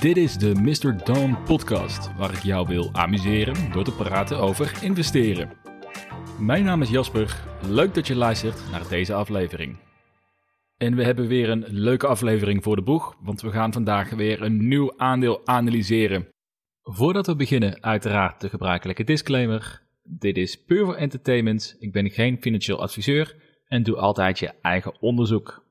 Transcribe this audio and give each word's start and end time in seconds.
Dit 0.00 0.16
is 0.16 0.36
de 0.36 0.54
Mr. 0.54 1.04
Dawn 1.04 1.36
podcast, 1.44 2.16
waar 2.16 2.32
ik 2.32 2.42
jou 2.42 2.66
wil 2.66 2.90
amuseren 2.92 3.72
door 3.72 3.84
te 3.84 3.94
praten 3.94 4.38
over 4.38 4.82
investeren. 4.82 5.50
Mijn 6.38 6.64
naam 6.64 6.82
is 6.82 6.90
Jasper, 6.90 7.44
leuk 7.68 7.94
dat 7.94 8.06
je 8.06 8.14
luistert 8.14 8.70
naar 8.70 8.88
deze 8.88 9.14
aflevering. 9.14 9.78
En 10.76 10.96
we 10.96 11.04
hebben 11.04 11.26
weer 11.26 11.50
een 11.50 11.64
leuke 11.68 12.06
aflevering 12.06 12.62
voor 12.62 12.76
de 12.76 12.82
boeg, 12.82 13.16
want 13.20 13.40
we 13.40 13.50
gaan 13.50 13.72
vandaag 13.72 14.10
weer 14.10 14.42
een 14.42 14.68
nieuw 14.68 14.92
aandeel 14.96 15.46
analyseren. 15.46 16.28
Voordat 16.82 17.26
we 17.26 17.36
beginnen, 17.36 17.82
uiteraard 17.82 18.40
de 18.40 18.48
gebruikelijke 18.48 19.04
disclaimer. 19.04 19.82
Dit 20.02 20.36
is 20.36 20.64
puur 20.64 20.84
voor 20.84 20.94
entertainment, 20.94 21.76
ik 21.78 21.92
ben 21.92 22.10
geen 22.10 22.40
financieel 22.40 22.80
adviseur 22.80 23.36
en 23.66 23.82
doe 23.82 23.96
altijd 23.96 24.38
je 24.38 24.52
eigen 24.62 25.00
onderzoek. 25.00 25.69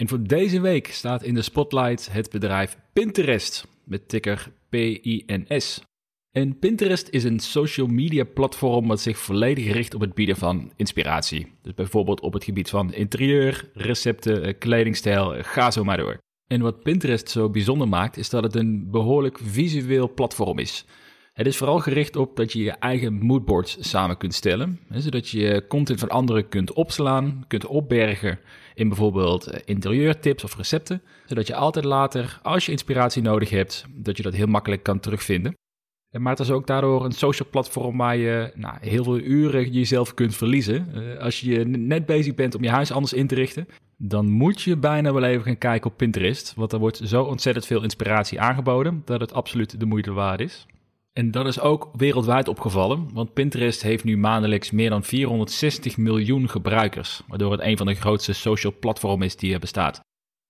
En 0.00 0.08
voor 0.08 0.22
deze 0.22 0.60
week 0.60 0.92
staat 0.92 1.22
in 1.22 1.34
de 1.34 1.42
spotlight 1.42 2.12
het 2.12 2.30
bedrijf 2.30 2.76
Pinterest 2.92 3.66
met 3.84 4.08
ticker 4.08 4.52
PINS. 4.68 5.82
En 6.30 6.58
Pinterest 6.58 7.08
is 7.08 7.24
een 7.24 7.40
social 7.40 7.86
media 7.86 8.24
platform 8.24 8.88
dat 8.88 9.00
zich 9.00 9.18
volledig 9.18 9.72
richt 9.72 9.94
op 9.94 10.00
het 10.00 10.14
bieden 10.14 10.36
van 10.36 10.72
inspiratie. 10.76 11.52
Dus 11.62 11.74
bijvoorbeeld 11.74 12.20
op 12.20 12.32
het 12.32 12.44
gebied 12.44 12.70
van 12.70 12.92
interieur, 12.92 13.70
recepten, 13.74 14.42
eh, 14.42 14.54
kledingstijl, 14.58 15.34
eh, 15.34 15.44
ga 15.44 15.70
zo 15.70 15.84
maar 15.84 15.96
door. 15.96 16.18
En 16.46 16.60
wat 16.60 16.82
Pinterest 16.82 17.30
zo 17.30 17.50
bijzonder 17.50 17.88
maakt, 17.88 18.16
is 18.16 18.30
dat 18.30 18.42
het 18.42 18.54
een 18.54 18.90
behoorlijk 18.90 19.38
visueel 19.42 20.14
platform 20.14 20.58
is. 20.58 20.84
Het 21.32 21.46
is 21.46 21.56
vooral 21.56 21.78
gericht 21.78 22.16
op 22.16 22.36
dat 22.36 22.52
je 22.52 22.62
je 22.62 22.70
eigen 22.70 23.12
moodboards 23.12 23.76
samen 23.80 24.16
kunt 24.16 24.34
stellen, 24.34 24.80
zodat 24.90 25.28
je 25.28 25.64
content 25.68 26.00
van 26.00 26.08
anderen 26.08 26.48
kunt 26.48 26.72
opslaan, 26.72 27.44
kunt 27.48 27.66
opbergen 27.66 28.38
in 28.74 28.88
bijvoorbeeld 28.88 29.46
eh, 29.46 29.60
interieurtips 29.64 30.44
of 30.44 30.56
recepten, 30.56 31.02
zodat 31.26 31.46
je 31.46 31.54
altijd 31.54 31.84
later, 31.84 32.40
als 32.42 32.66
je 32.66 32.72
inspiratie 32.72 33.22
nodig 33.22 33.50
hebt, 33.50 33.84
dat 33.94 34.16
je 34.16 34.22
dat 34.22 34.34
heel 34.34 34.46
makkelijk 34.46 34.82
kan 34.82 35.00
terugvinden. 35.00 35.54
Maar 36.18 36.32
het 36.32 36.40
is 36.40 36.50
ook 36.50 36.66
daardoor 36.66 37.04
een 37.04 37.12
social 37.12 37.48
platform 37.50 37.96
waar 37.96 38.16
je 38.16 38.52
nou, 38.54 38.76
heel 38.80 39.04
veel 39.04 39.18
uren 39.18 39.70
jezelf 39.70 40.14
kunt 40.14 40.36
verliezen. 40.36 40.94
Eh, 40.94 41.22
als 41.22 41.40
je 41.40 41.64
net 41.64 42.06
bezig 42.06 42.34
bent 42.34 42.54
om 42.54 42.62
je 42.62 42.70
huis 42.70 42.92
anders 42.92 43.12
in 43.12 43.26
te 43.26 43.34
richten, 43.34 43.68
dan 43.96 44.30
moet 44.30 44.62
je 44.62 44.76
bijna 44.76 45.12
wel 45.12 45.24
even 45.24 45.44
gaan 45.44 45.58
kijken 45.58 45.90
op 45.90 45.96
Pinterest. 45.96 46.54
Want 46.56 46.72
er 46.72 46.78
wordt 46.78 47.00
zo 47.04 47.22
ontzettend 47.22 47.66
veel 47.66 47.82
inspiratie 47.82 48.40
aangeboden 48.40 49.02
dat 49.04 49.20
het 49.20 49.32
absoluut 49.32 49.80
de 49.80 49.86
moeite 49.86 50.12
waard 50.12 50.40
is. 50.40 50.66
En 51.12 51.30
dat 51.30 51.46
is 51.46 51.60
ook 51.60 51.90
wereldwijd 51.96 52.48
opgevallen, 52.48 53.12
want 53.12 53.32
Pinterest 53.32 53.82
heeft 53.82 54.04
nu 54.04 54.18
maandelijks 54.18 54.70
meer 54.70 54.90
dan 54.90 55.04
460 55.04 55.96
miljoen 55.96 56.48
gebruikers, 56.48 57.22
waardoor 57.26 57.52
het 57.52 57.60
een 57.60 57.76
van 57.76 57.86
de 57.86 57.94
grootste 57.94 58.32
social 58.32 58.74
platformen 58.80 59.26
is 59.26 59.36
die 59.36 59.52
er 59.52 59.60
bestaat. 59.60 60.00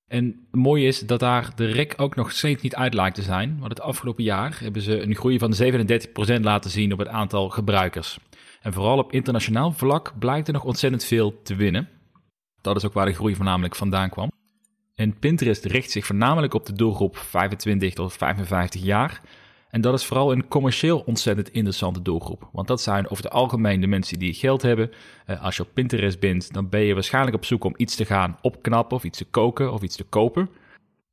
En 0.06 0.24
het 0.24 0.60
mooie 0.60 0.86
is 0.86 1.00
dat 1.00 1.20
daar 1.20 1.52
de 1.56 1.66
rek 1.66 1.94
ook 1.96 2.16
nog 2.16 2.32
steeds 2.32 2.62
niet 2.62 2.74
uit 2.74 2.94
lijkt 2.94 3.14
te 3.14 3.22
zijn, 3.22 3.56
want 3.58 3.70
het 3.70 3.80
afgelopen 3.80 4.24
jaar 4.24 4.58
hebben 4.60 4.82
ze 4.82 5.02
een 5.02 5.14
groei 5.14 5.38
van 5.38 5.54
37% 6.38 6.40
laten 6.40 6.70
zien 6.70 6.92
op 6.92 6.98
het 6.98 7.08
aantal 7.08 7.48
gebruikers. 7.48 8.18
En 8.62 8.72
vooral 8.72 8.98
op 8.98 9.12
internationaal 9.12 9.72
vlak 9.72 10.12
blijkt 10.18 10.46
er 10.46 10.52
nog 10.52 10.64
ontzettend 10.64 11.04
veel 11.04 11.42
te 11.42 11.54
winnen. 11.54 11.88
Dat 12.60 12.76
is 12.76 12.86
ook 12.86 12.92
waar 12.92 13.06
de 13.06 13.12
groei 13.14 13.34
voornamelijk 13.34 13.76
vandaan 13.76 14.10
kwam. 14.10 14.32
En 14.94 15.18
Pinterest 15.18 15.64
richt 15.64 15.90
zich 15.90 16.06
voornamelijk 16.06 16.54
op 16.54 16.66
de 16.66 16.72
doelgroep 16.72 17.16
25 17.16 17.94
tot 17.94 18.12
55 18.12 18.82
jaar, 18.82 19.20
en 19.70 19.80
dat 19.80 19.94
is 19.94 20.04
vooral 20.04 20.32
een 20.32 20.48
commercieel 20.48 21.02
ontzettend 21.06 21.52
interessante 21.52 22.02
doelgroep. 22.02 22.48
Want 22.52 22.68
dat 22.68 22.80
zijn 22.80 23.10
over 23.10 23.24
het 23.24 23.32
algemeen 23.32 23.80
de 23.80 23.86
mensen 23.86 24.18
die 24.18 24.34
geld 24.34 24.62
hebben. 24.62 24.90
Uh, 25.26 25.44
als 25.44 25.56
je 25.56 25.62
op 25.62 25.68
Pinterest 25.74 26.20
bent, 26.20 26.52
dan 26.52 26.68
ben 26.68 26.80
je 26.80 26.94
waarschijnlijk 26.94 27.36
op 27.36 27.44
zoek 27.44 27.64
om 27.64 27.74
iets 27.76 27.94
te 27.96 28.04
gaan 28.04 28.38
opknappen 28.40 28.96
of 28.96 29.04
iets 29.04 29.18
te 29.18 29.24
koken 29.24 29.72
of 29.72 29.82
iets 29.82 29.96
te 29.96 30.04
kopen. 30.04 30.48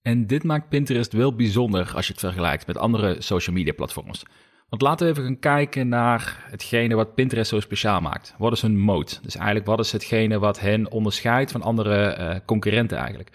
En 0.01 0.27
dit 0.27 0.43
maakt 0.43 0.69
Pinterest 0.69 1.13
wel 1.13 1.35
bijzonder 1.35 1.91
als 1.95 2.05
je 2.05 2.11
het 2.11 2.21
vergelijkt 2.21 2.67
met 2.67 2.77
andere 2.77 3.15
social 3.19 3.55
media 3.55 3.73
platforms. 3.73 4.23
Want 4.69 4.81
laten 4.81 5.05
we 5.05 5.11
even 5.11 5.23
gaan 5.23 5.39
kijken 5.39 5.87
naar 5.87 6.45
hetgene 6.49 6.95
wat 6.95 7.15
Pinterest 7.15 7.49
zo 7.49 7.59
speciaal 7.59 8.01
maakt. 8.01 8.35
Wat 8.37 8.51
is 8.51 8.61
hun 8.61 8.79
moot? 8.79 9.19
Dus 9.23 9.35
eigenlijk 9.35 9.65
wat 9.65 9.79
is 9.79 9.91
hetgene 9.91 10.39
wat 10.39 10.59
hen 10.59 10.91
onderscheidt 10.91 11.51
van 11.51 11.61
andere 11.61 12.17
uh, 12.19 12.35
concurrenten 12.45 12.97
eigenlijk? 12.97 13.31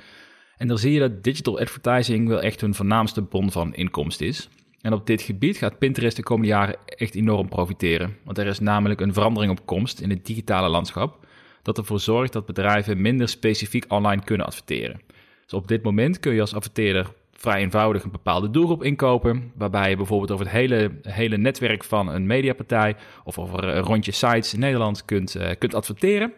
En 0.56 0.68
dan 0.68 0.78
zie 0.78 0.92
je 0.92 0.98
dat 0.98 1.22
digital 1.22 1.58
advertising 1.58 2.28
wel 2.28 2.40
echt 2.40 2.60
hun 2.60 2.74
voornaamste 2.74 3.22
bron 3.22 3.50
van 3.50 3.74
inkomsten 3.74 4.26
is. 4.26 4.48
En 4.82 4.92
op 4.92 5.06
dit 5.06 5.22
gebied 5.22 5.56
gaat 5.56 5.78
Pinterest 5.78 6.16
de 6.16 6.22
komende 6.22 6.48
jaren 6.48 6.76
echt 6.86 7.14
enorm 7.14 7.48
profiteren. 7.48 8.16
Want 8.24 8.38
er 8.38 8.46
is 8.46 8.58
namelijk 8.58 9.00
een 9.00 9.12
verandering 9.12 9.52
op 9.52 9.66
komst 9.66 10.00
in 10.00 10.10
het 10.10 10.26
digitale 10.26 10.68
landschap 10.68 11.26
dat 11.62 11.78
ervoor 11.78 12.00
zorgt 12.00 12.32
dat 12.32 12.46
bedrijven 12.46 13.00
minder 13.00 13.28
specifiek 13.28 13.84
online 13.88 14.22
kunnen 14.24 14.46
adverteren. 14.46 15.00
Dus 15.44 15.52
op 15.52 15.68
dit 15.68 15.82
moment 15.82 16.20
kun 16.20 16.34
je 16.34 16.40
als 16.40 16.54
adverteerder 16.54 17.12
vrij 17.32 17.60
eenvoudig 17.60 18.02
een 18.02 18.10
bepaalde 18.10 18.50
doelgroep 18.50 18.82
inkopen, 18.82 19.52
waarbij 19.54 19.90
je 19.90 19.96
bijvoorbeeld 19.96 20.30
over 20.30 20.44
het 20.44 20.54
hele, 20.54 20.90
hele 21.02 21.36
netwerk 21.36 21.84
van 21.84 22.08
een 22.08 22.26
mediapartij 22.26 22.96
of 23.24 23.38
over 23.38 23.64
een 23.64 23.82
rondje 23.82 24.12
sites 24.12 24.54
in 24.54 24.60
Nederland 24.60 25.04
kunt, 25.04 25.36
uh, 25.36 25.50
kunt 25.58 25.74
adverteren, 25.74 26.32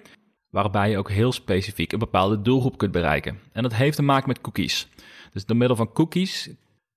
waarbij 0.51 0.91
je 0.91 0.99
ook 0.99 1.11
heel 1.11 1.33
specifiek 1.33 1.93
een 1.93 1.99
bepaalde 1.99 2.43
doelgroep 2.43 2.79
kunt 2.79 2.93
bereiken. 2.93 3.39
En 3.53 3.63
dat 3.63 3.75
heeft 3.75 3.97
te 3.97 4.03
maken 4.03 4.29
met 4.29 4.41
cookies. 4.41 4.89
Dus 5.33 5.47
door 5.47 5.57
middel 5.57 5.77
van 5.77 5.93
cookies 5.93 6.51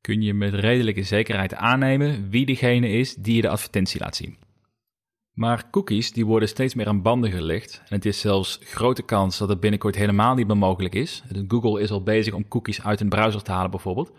kun 0.08 0.22
je 0.22 0.34
met 0.34 0.54
redelijke 0.54 1.04
zekerheid 1.04 1.54
aannemen 1.54 2.30
wie 2.30 2.46
degene 2.46 2.90
is 2.90 3.16
die 3.16 3.36
je 3.36 3.42
de 3.42 3.50
advertentie 3.50 4.00
laat 4.00 4.16
zien. 4.16 4.38
Maar 5.34 5.70
cookies 5.70 6.12
die 6.12 6.26
worden 6.26 6.50
steeds 6.50 6.76
meer 6.76 6.88
aan 6.88 7.02
banden 7.02 7.32
gelegd 7.32 7.82
en 7.86 7.96
het 7.96 8.06
is 8.06 8.20
zelfs 8.20 8.60
grote 8.62 9.04
kans 9.04 9.38
dat 9.38 9.50
het 9.50 9.60
binnenkort 9.60 9.96
helemaal 9.96 10.36
niet 10.36 10.48
meer 10.48 10.58
mogelijk 10.58 10.96
is. 10.96 11.24
Google 11.48 11.82
is 11.82 11.92
al 11.92 12.04
bezig 12.04 12.34
om 12.34 12.48
cookies 12.48 12.84
uit 12.84 13.02
een 13.02 13.10
browser 13.10 13.44
te 13.44 13.52
halen 13.52 13.72
bijvoorbeeld. 13.72 14.12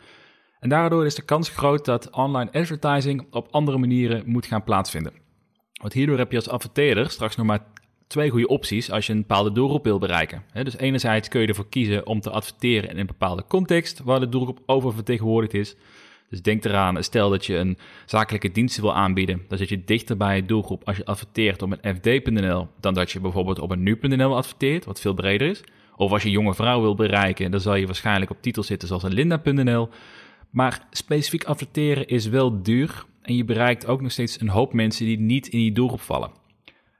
En 0.60 0.68
daardoor 0.68 1.06
is 1.06 1.14
de 1.14 1.24
kans 1.24 1.48
groot 1.48 1.84
dat 1.84 2.10
online 2.10 2.52
advertising 2.52 3.26
op 3.30 3.48
andere 3.50 3.78
manieren 3.78 4.22
moet 4.26 4.46
gaan 4.46 4.64
plaatsvinden. 4.64 5.12
Want 5.72 5.92
hierdoor 5.92 6.18
heb 6.18 6.30
je 6.30 6.36
als 6.36 6.48
adverteerder 6.48 7.10
straks 7.10 7.36
nog 7.36 7.46
maar 7.46 7.66
twee 8.08 8.30
goede 8.30 8.46
opties 8.46 8.90
als 8.90 9.06
je 9.06 9.12
een 9.12 9.20
bepaalde 9.20 9.52
doelgroep 9.52 9.84
wil 9.84 9.98
bereiken. 9.98 10.42
Dus 10.62 10.76
enerzijds 10.76 11.28
kun 11.28 11.40
je 11.40 11.46
ervoor 11.46 11.68
kiezen 11.68 12.06
om 12.06 12.20
te 12.20 12.30
adverteren 12.30 12.90
in 12.90 12.98
een 12.98 13.06
bepaalde 13.06 13.44
context 13.48 14.00
waar 14.04 14.20
de 14.20 14.28
doelgroep 14.28 14.60
oververtegenwoordigd 14.66 15.54
is. 15.54 15.76
Dus 16.30 16.42
denk 16.42 16.64
eraan, 16.64 17.02
stel 17.04 17.30
dat 17.30 17.46
je 17.46 17.56
een 17.56 17.78
zakelijke 18.06 18.52
dienst 18.52 18.80
wil 18.80 18.94
aanbieden, 18.94 19.44
dan 19.48 19.58
zit 19.58 19.68
je 19.68 19.84
dichter 19.84 20.16
bij 20.16 20.36
je 20.36 20.44
doelgroep 20.44 20.82
als 20.84 20.96
je 20.96 21.04
adverteert 21.04 21.62
op 21.62 21.76
een 21.80 21.96
fd.nl 21.96 22.68
dan 22.80 22.94
dat 22.94 23.10
je 23.10 23.20
bijvoorbeeld 23.20 23.58
op 23.58 23.70
een 23.70 23.82
nu.nl 23.82 24.36
adverteert, 24.36 24.84
wat 24.84 25.00
veel 25.00 25.14
breder 25.14 25.48
is. 25.48 25.60
Of 25.96 26.12
als 26.12 26.22
je 26.22 26.30
jonge 26.30 26.54
vrouw 26.54 26.80
wil 26.80 26.94
bereiken, 26.94 27.50
dan 27.50 27.60
zal 27.60 27.74
je 27.74 27.86
waarschijnlijk 27.86 28.30
op 28.30 28.42
titel 28.42 28.62
zitten 28.62 28.88
zoals 28.88 29.02
een 29.02 29.12
linda.nl. 29.12 29.88
Maar 30.50 30.86
specifiek 30.90 31.44
adverteren 31.44 32.06
is 32.06 32.26
wel 32.26 32.62
duur 32.62 33.04
en 33.22 33.36
je 33.36 33.44
bereikt 33.44 33.86
ook 33.86 34.00
nog 34.00 34.12
steeds 34.12 34.40
een 34.40 34.48
hoop 34.48 34.72
mensen 34.72 35.06
die 35.06 35.18
niet 35.18 35.48
in 35.48 35.58
die 35.58 35.72
doelgroep 35.72 36.00
vallen. 36.00 36.30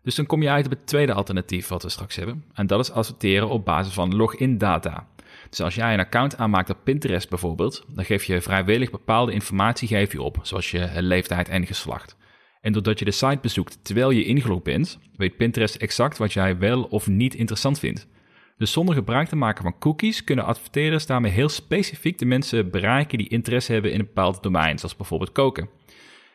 Dus 0.08 0.16
dan 0.16 0.26
kom 0.26 0.42
je 0.42 0.50
uit 0.50 0.64
op 0.64 0.70
het 0.70 0.86
tweede 0.86 1.12
alternatief 1.12 1.68
wat 1.68 1.82
we 1.82 1.88
straks 1.88 2.16
hebben. 2.16 2.44
En 2.52 2.66
dat 2.66 2.80
is 2.80 2.90
adverteren 2.90 3.48
op 3.48 3.64
basis 3.64 3.94
van 3.94 4.16
login 4.16 4.58
data. 4.58 5.06
Dus 5.50 5.60
als 5.60 5.74
jij 5.74 5.92
een 5.92 6.00
account 6.00 6.36
aanmaakt 6.36 6.70
op 6.70 6.78
Pinterest 6.84 7.28
bijvoorbeeld, 7.28 7.84
dan 7.88 8.04
geef 8.04 8.24
je 8.24 8.40
vrijwillig 8.40 8.90
bepaalde 8.90 9.32
informatie 9.32 9.96
je 10.10 10.22
op, 10.22 10.38
zoals 10.42 10.70
je 10.70 10.90
leeftijd 10.94 11.48
en 11.48 11.66
geslacht. 11.66 12.16
En 12.60 12.72
doordat 12.72 12.98
je 12.98 13.04
de 13.04 13.10
site 13.10 13.38
bezoekt 13.42 13.78
terwijl 13.82 14.10
je 14.10 14.24
ingelogd 14.24 14.62
bent, 14.62 14.98
weet 15.16 15.36
Pinterest 15.36 15.74
exact 15.74 16.18
wat 16.18 16.32
jij 16.32 16.58
wel 16.58 16.82
of 16.82 17.06
niet 17.06 17.34
interessant 17.34 17.78
vindt. 17.78 18.08
Dus 18.56 18.72
zonder 18.72 18.94
gebruik 18.94 19.28
te 19.28 19.36
maken 19.36 19.62
van 19.62 19.78
cookies 19.78 20.24
kunnen 20.24 20.44
adverteerders 20.44 21.06
daarmee 21.06 21.32
heel 21.32 21.48
specifiek 21.48 22.18
de 22.18 22.26
mensen 22.26 22.70
bereiken 22.70 23.18
die 23.18 23.28
interesse 23.28 23.72
hebben 23.72 23.92
in 23.92 23.98
een 23.98 24.06
bepaald 24.06 24.42
domein, 24.42 24.78
zoals 24.78 24.96
bijvoorbeeld 24.96 25.32
koken. 25.32 25.68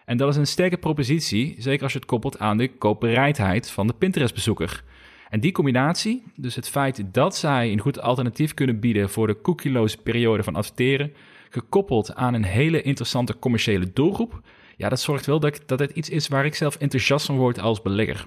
En 0.06 0.18
dat 0.18 0.30
is 0.30 0.36
een 0.36 0.48
sterke 0.48 0.78
propositie, 0.78 1.56
zeker 1.58 1.84
als 1.84 1.92
je 1.92 2.00
het 2.00 2.08
koppelt 2.08 2.40
aan 2.40 2.58
de 2.58 2.68
koopbereidheid 2.68 3.72
van 3.72 3.88
de 3.88 3.94
Pinterest-bezoeker. 3.94 4.84
En 5.30 5.40
die 5.40 5.52
combinatie, 5.52 6.24
dus 6.36 6.56
het 6.56 6.70
feit 6.70 7.04
dat 7.14 7.36
zij 7.36 7.72
een 7.72 7.80
goed 7.80 8.00
alternatief 8.02 8.54
kunnen 8.54 8.80
bieden 8.80 9.10
voor 9.10 9.28
de 9.28 9.42
cookieloze 9.42 9.98
periode 9.98 10.44
van 10.44 10.56
adverteren, 10.56 11.14
gekoppeld 11.50 12.16
aan 12.16 12.34
een 12.34 12.44
hele 12.44 12.82
interessante 12.82 13.40
commerciële 13.40 13.94
doelgroep, 13.94 14.42
ja, 14.78 14.90
dat 14.90 15.00
zorgt 15.00 15.26
wel 15.26 15.40
dat, 15.40 15.62
dat 15.66 15.80
het 15.80 15.92
iets 15.92 16.10
is 16.10 16.28
waar 16.28 16.46
ik 16.46 16.56
zelf 16.56 16.76
enthousiast 16.76 17.26
van 17.26 17.38
word 17.38 17.60
als 17.60 17.82
belegger. 17.82 18.26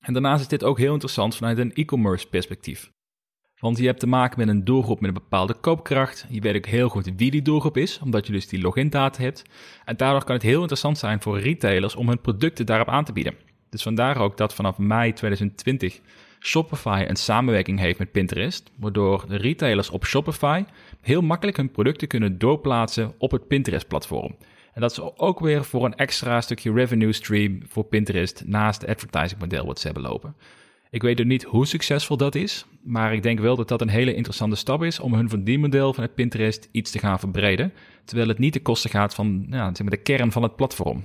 En 0.00 0.12
daarnaast 0.12 0.40
is 0.40 0.48
dit 0.48 0.64
ook 0.64 0.78
heel 0.78 0.92
interessant 0.92 1.36
vanuit 1.36 1.58
een 1.58 1.74
e-commerce 1.74 2.28
perspectief. 2.28 2.90
Want 3.62 3.78
je 3.78 3.86
hebt 3.86 4.00
te 4.00 4.06
maken 4.06 4.38
met 4.38 4.48
een 4.48 4.64
doelgroep 4.64 5.00
met 5.00 5.08
een 5.08 5.14
bepaalde 5.14 5.54
koopkracht. 5.54 6.26
Je 6.28 6.40
weet 6.40 6.56
ook 6.56 6.66
heel 6.66 6.88
goed 6.88 7.12
wie 7.16 7.30
die 7.30 7.42
doelgroep 7.42 7.76
is, 7.76 7.98
omdat 7.98 8.26
je 8.26 8.32
dus 8.32 8.48
die 8.48 8.60
login 8.60 8.90
data 8.90 9.22
hebt. 9.22 9.42
En 9.84 9.96
daardoor 9.96 10.24
kan 10.24 10.34
het 10.34 10.44
heel 10.44 10.60
interessant 10.60 10.98
zijn 10.98 11.22
voor 11.22 11.40
retailers 11.40 11.96
om 11.96 12.08
hun 12.08 12.20
producten 12.20 12.66
daarop 12.66 12.88
aan 12.88 13.04
te 13.04 13.12
bieden. 13.12 13.34
Dus 13.70 13.82
vandaar 13.82 14.16
ook 14.16 14.36
dat 14.36 14.54
vanaf 14.54 14.78
mei 14.78 15.12
2020 15.12 16.00
Shopify 16.40 17.04
een 17.08 17.16
samenwerking 17.16 17.78
heeft 17.78 17.98
met 17.98 18.12
Pinterest, 18.12 18.70
waardoor 18.76 19.24
de 19.28 19.36
retailers 19.36 19.90
op 19.90 20.06
Shopify 20.06 20.64
heel 21.00 21.22
makkelijk 21.22 21.56
hun 21.56 21.70
producten 21.70 22.08
kunnen 22.08 22.38
doorplaatsen 22.38 23.14
op 23.18 23.30
het 23.30 23.46
Pinterest-platform. 23.46 24.36
En 24.72 24.80
dat 24.80 24.90
is 24.90 25.00
ook 25.16 25.40
weer 25.40 25.64
voor 25.64 25.84
een 25.84 25.96
extra 25.96 26.40
stukje 26.40 26.72
revenue 26.72 27.12
stream 27.12 27.60
voor 27.68 27.84
Pinterest 27.84 28.42
naast 28.46 28.80
het 28.80 28.90
advertising 28.90 29.40
model 29.40 29.66
wat 29.66 29.80
ze 29.80 29.86
hebben 29.86 30.04
lopen. 30.04 30.34
Ik 30.92 31.02
weet 31.02 31.18
er 31.18 31.26
niet 31.26 31.42
hoe 31.42 31.66
succesvol 31.66 32.16
dat 32.16 32.34
is, 32.34 32.66
maar 32.82 33.14
ik 33.14 33.22
denk 33.22 33.38
wel 33.40 33.56
dat 33.56 33.68
dat 33.68 33.80
een 33.80 33.88
hele 33.88 34.14
interessante 34.14 34.56
stap 34.56 34.82
is 34.82 35.00
om 35.00 35.14
hun 35.14 35.28
verdienmodel 35.28 35.94
van 35.94 36.02
het 36.02 36.14
Pinterest 36.14 36.68
iets 36.72 36.90
te 36.90 36.98
gaan 36.98 37.18
verbreden, 37.18 37.72
terwijl 38.04 38.28
het 38.28 38.38
niet 38.38 38.52
de 38.52 38.62
kosten 38.62 38.90
gaat 38.90 39.14
van 39.14 39.46
ja, 39.50 39.64
zeg 39.64 39.80
maar 39.80 39.90
de 39.90 40.02
kern 40.02 40.32
van 40.32 40.42
het 40.42 40.56
platform. 40.56 41.04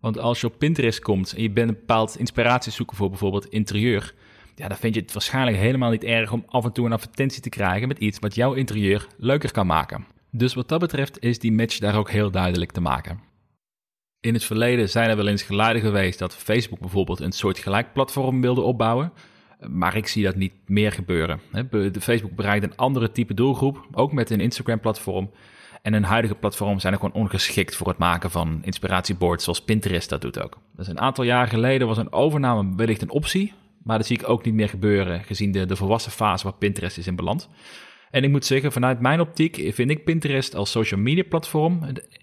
Want 0.00 0.18
als 0.18 0.40
je 0.40 0.46
op 0.46 0.58
Pinterest 0.58 1.00
komt 1.00 1.32
en 1.32 1.42
je 1.42 1.50
bent 1.50 1.68
een 1.68 1.74
bepaald 1.74 2.18
inspiratie 2.18 2.72
zoeken 2.72 2.96
voor 2.96 3.08
bijvoorbeeld 3.08 3.46
interieur, 3.46 4.14
ja, 4.54 4.68
dan 4.68 4.76
vind 4.76 4.94
je 4.94 5.00
het 5.00 5.12
waarschijnlijk 5.12 5.56
helemaal 5.56 5.90
niet 5.90 6.04
erg 6.04 6.32
om 6.32 6.44
af 6.46 6.64
en 6.64 6.72
toe 6.72 6.86
een 6.86 6.92
advertentie 6.92 7.42
te 7.42 7.48
krijgen 7.48 7.88
met 7.88 7.98
iets 7.98 8.18
wat 8.18 8.34
jouw 8.34 8.52
interieur 8.52 9.06
leuker 9.16 9.52
kan 9.52 9.66
maken. 9.66 10.06
Dus 10.30 10.54
wat 10.54 10.68
dat 10.68 10.80
betreft 10.80 11.22
is 11.22 11.38
die 11.38 11.52
match 11.52 11.78
daar 11.78 11.96
ook 11.98 12.10
heel 12.10 12.30
duidelijk 12.30 12.72
te 12.72 12.80
maken. 12.80 13.31
In 14.22 14.34
het 14.34 14.44
verleden 14.44 14.88
zijn 14.88 15.10
er 15.10 15.16
wel 15.16 15.26
eens 15.26 15.42
geluiden 15.42 15.82
geweest 15.82 16.18
dat 16.18 16.34
Facebook 16.34 16.78
bijvoorbeeld 16.78 17.20
een 17.20 17.32
soort 17.32 17.58
gelijk 17.58 17.92
platform 17.92 18.40
wilde 18.40 18.60
opbouwen. 18.60 19.12
Maar 19.68 19.96
ik 19.96 20.06
zie 20.06 20.24
dat 20.24 20.36
niet 20.36 20.52
meer 20.66 20.92
gebeuren. 20.92 21.40
Facebook 22.00 22.34
bereikt 22.34 22.64
een 22.64 22.76
andere 22.76 23.12
type 23.12 23.34
doelgroep, 23.34 23.86
ook 23.92 24.12
met 24.12 24.30
een 24.30 24.40
Instagram-platform. 24.40 25.30
En 25.82 25.92
hun 25.92 26.04
huidige 26.04 26.34
platform 26.34 26.78
zijn 26.78 26.92
er 26.92 26.98
gewoon 26.98 27.14
ongeschikt 27.14 27.76
voor 27.76 27.88
het 27.88 27.98
maken 27.98 28.30
van 28.30 28.58
inspiratieboards 28.64 29.44
zoals 29.44 29.62
Pinterest 29.62 30.08
dat 30.08 30.20
doet 30.20 30.42
ook. 30.42 30.58
Dus 30.76 30.88
een 30.88 31.00
aantal 31.00 31.24
jaar 31.24 31.46
geleden 31.46 31.86
was 31.86 31.98
een 31.98 32.12
overname 32.12 32.76
wellicht 32.76 33.02
een 33.02 33.10
optie, 33.10 33.52
maar 33.82 33.98
dat 33.98 34.06
zie 34.06 34.18
ik 34.18 34.28
ook 34.28 34.44
niet 34.44 34.54
meer 34.54 34.68
gebeuren 34.68 35.24
gezien 35.24 35.52
de, 35.52 35.66
de 35.66 35.76
volwassen 35.76 36.12
fase 36.12 36.44
waar 36.44 36.54
Pinterest 36.54 36.98
is 36.98 37.06
in 37.06 37.16
beland. 37.16 37.48
En 38.12 38.24
ik 38.24 38.30
moet 38.30 38.44
zeggen, 38.44 38.72
vanuit 38.72 39.00
mijn 39.00 39.20
optiek 39.20 39.74
vind 39.74 39.90
ik 39.90 40.04
Pinterest 40.04 40.54
als 40.54 40.70
social 40.70 41.00
media 41.00 41.22
platform 41.28 41.80